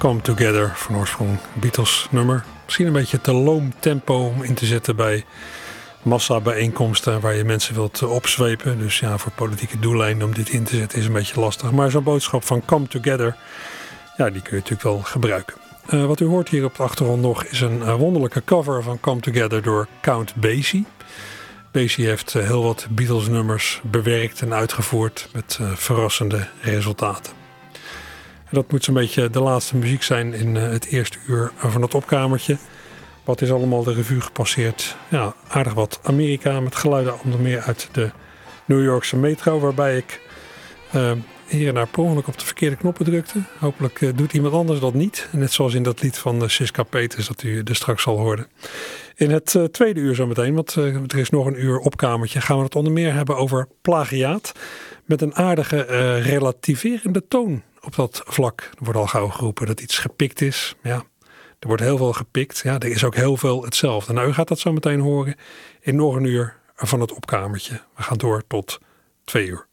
Come 0.03 0.21
Together 0.21 0.71
van 0.75 0.95
oorsprong 0.95 1.37
Beatles 1.53 2.07
nummer. 2.11 2.43
Misschien 2.63 2.87
een 2.87 2.93
beetje 2.93 3.21
te 3.21 3.33
loom 3.33 3.73
tempo 3.79 4.15
om 4.15 4.43
in 4.43 4.53
te 4.53 4.65
zetten 4.65 4.95
bij 4.95 5.25
massa-bijeenkomsten 6.01 7.21
waar 7.21 7.35
je 7.35 7.43
mensen 7.43 7.73
wilt 7.73 8.03
opzwepen. 8.03 8.79
Dus 8.79 8.99
ja, 8.99 9.17
voor 9.17 9.31
politieke 9.31 9.79
doeleinden 9.79 10.27
om 10.27 10.33
dit 10.33 10.49
in 10.49 10.63
te 10.63 10.75
zetten 10.75 10.99
is 10.99 11.05
een 11.05 11.13
beetje 11.13 11.39
lastig. 11.39 11.71
Maar 11.71 11.91
zo'n 11.91 12.03
boodschap 12.03 12.43
van 12.43 12.65
Come 12.65 12.87
Together, 12.87 13.35
ja, 14.17 14.29
die 14.29 14.41
kun 14.41 14.51
je 14.51 14.55
natuurlijk 14.55 14.83
wel 14.83 14.99
gebruiken. 14.99 15.55
Uh, 15.89 16.05
wat 16.05 16.19
u 16.19 16.25
hoort 16.25 16.49
hier 16.49 16.65
op 16.65 16.75
de 16.75 16.83
achtergrond 16.83 17.21
nog 17.21 17.43
is 17.43 17.61
een 17.61 17.77
uh, 17.77 17.95
wonderlijke 17.95 18.43
cover 18.43 18.83
van 18.83 18.99
Come 18.99 19.19
Together 19.19 19.61
door 19.61 19.87
Count 20.01 20.35
Basie. 20.35 20.85
Basie 21.71 22.05
heeft 22.05 22.33
uh, 22.33 22.43
heel 22.43 22.63
wat 22.63 22.87
Beatles 22.89 23.27
nummers 23.27 23.81
bewerkt 23.83 24.41
en 24.41 24.53
uitgevoerd 24.53 25.29
met 25.33 25.59
verrassende 25.75 26.47
resultaten. 26.61 27.42
Dat 28.53 28.71
moet 28.71 28.83
zo'n 28.83 28.93
beetje 28.93 29.29
de 29.29 29.39
laatste 29.39 29.75
muziek 29.75 30.03
zijn 30.03 30.33
in 30.33 30.55
het 30.55 30.85
eerste 30.85 31.17
uur 31.27 31.51
van 31.55 31.81
het 31.81 31.93
opkamertje. 31.93 32.57
Wat 33.23 33.41
is 33.41 33.51
allemaal 33.51 33.83
de 33.83 33.93
revue 33.93 34.21
gepasseerd? 34.21 34.95
Ja, 35.09 35.35
aardig 35.47 35.73
wat 35.73 35.99
Amerika 36.03 36.59
met 36.59 36.75
geluiden 36.75 37.21
onder 37.23 37.39
meer 37.39 37.61
uit 37.61 37.89
de 37.91 38.09
New 38.65 38.83
Yorkse 38.83 39.17
metro, 39.17 39.59
waarbij 39.59 39.97
ik 39.97 40.21
hier 41.47 41.67
en 41.67 41.73
daar 41.73 41.87
per 41.87 42.03
op 42.03 42.37
de 42.39 42.45
verkeerde 42.45 42.75
knoppen 42.75 43.05
drukte. 43.05 43.39
Hopelijk 43.59 44.01
uh, 44.01 44.09
doet 44.15 44.33
iemand 44.33 44.53
anders 44.53 44.79
dat 44.79 44.93
niet. 44.93 45.27
Net 45.31 45.51
zoals 45.51 45.73
in 45.73 45.83
dat 45.83 46.01
lied 46.01 46.17
van 46.17 46.41
uh, 46.41 46.47
Siska 46.47 46.83
Peters 46.83 47.27
dat 47.27 47.43
u 47.43 47.61
er 47.63 47.75
straks 47.75 48.03
zal 48.03 48.17
horen. 48.17 48.47
In 49.15 49.31
het 49.31 49.57
tweede 49.71 49.99
uur 49.99 50.15
zometeen, 50.15 50.55
want 50.55 50.75
er 50.75 51.17
is 51.17 51.29
nog 51.29 51.45
een 51.45 51.63
uur 51.63 51.77
opkamertje, 51.77 52.41
gaan 52.41 52.57
we 52.57 52.63
het 52.63 52.75
onder 52.75 52.93
meer 52.93 53.13
hebben 53.13 53.37
over 53.37 53.67
plagiaat. 53.81 54.51
Met 55.05 55.21
een 55.21 55.35
aardige 55.35 55.81
relativerende 56.15 57.27
toon 57.27 57.61
op 57.85 57.95
dat 57.95 58.21
vlak. 58.25 58.69
Wordt 58.79 58.99
al 58.99 59.07
gauw 59.07 59.27
geroepen 59.27 59.67
dat 59.67 59.81
iets 59.81 59.97
gepikt 59.97 60.41
is. 60.41 60.75
Ja, 60.83 61.03
er 61.59 61.67
wordt 61.67 61.81
heel 61.81 61.97
veel 61.97 62.13
gepikt. 62.13 62.59
Ja, 62.63 62.79
er 62.79 62.87
is 62.89 63.03
ook 63.03 63.15
heel 63.15 63.37
veel 63.37 63.63
hetzelfde. 63.63 64.13
Nou, 64.13 64.27
u 64.27 64.33
gaat 64.33 64.47
dat 64.47 64.59
zo 64.59 64.71
meteen 64.71 64.99
horen 64.99 65.35
in 65.79 65.95
nog 65.95 66.15
een 66.15 66.25
uur 66.25 66.57
van 66.75 66.99
het 66.99 67.13
opkamertje. 67.13 67.81
We 67.95 68.03
gaan 68.03 68.17
door 68.17 68.43
tot 68.47 68.79
twee 69.23 69.47
uur. 69.47 69.67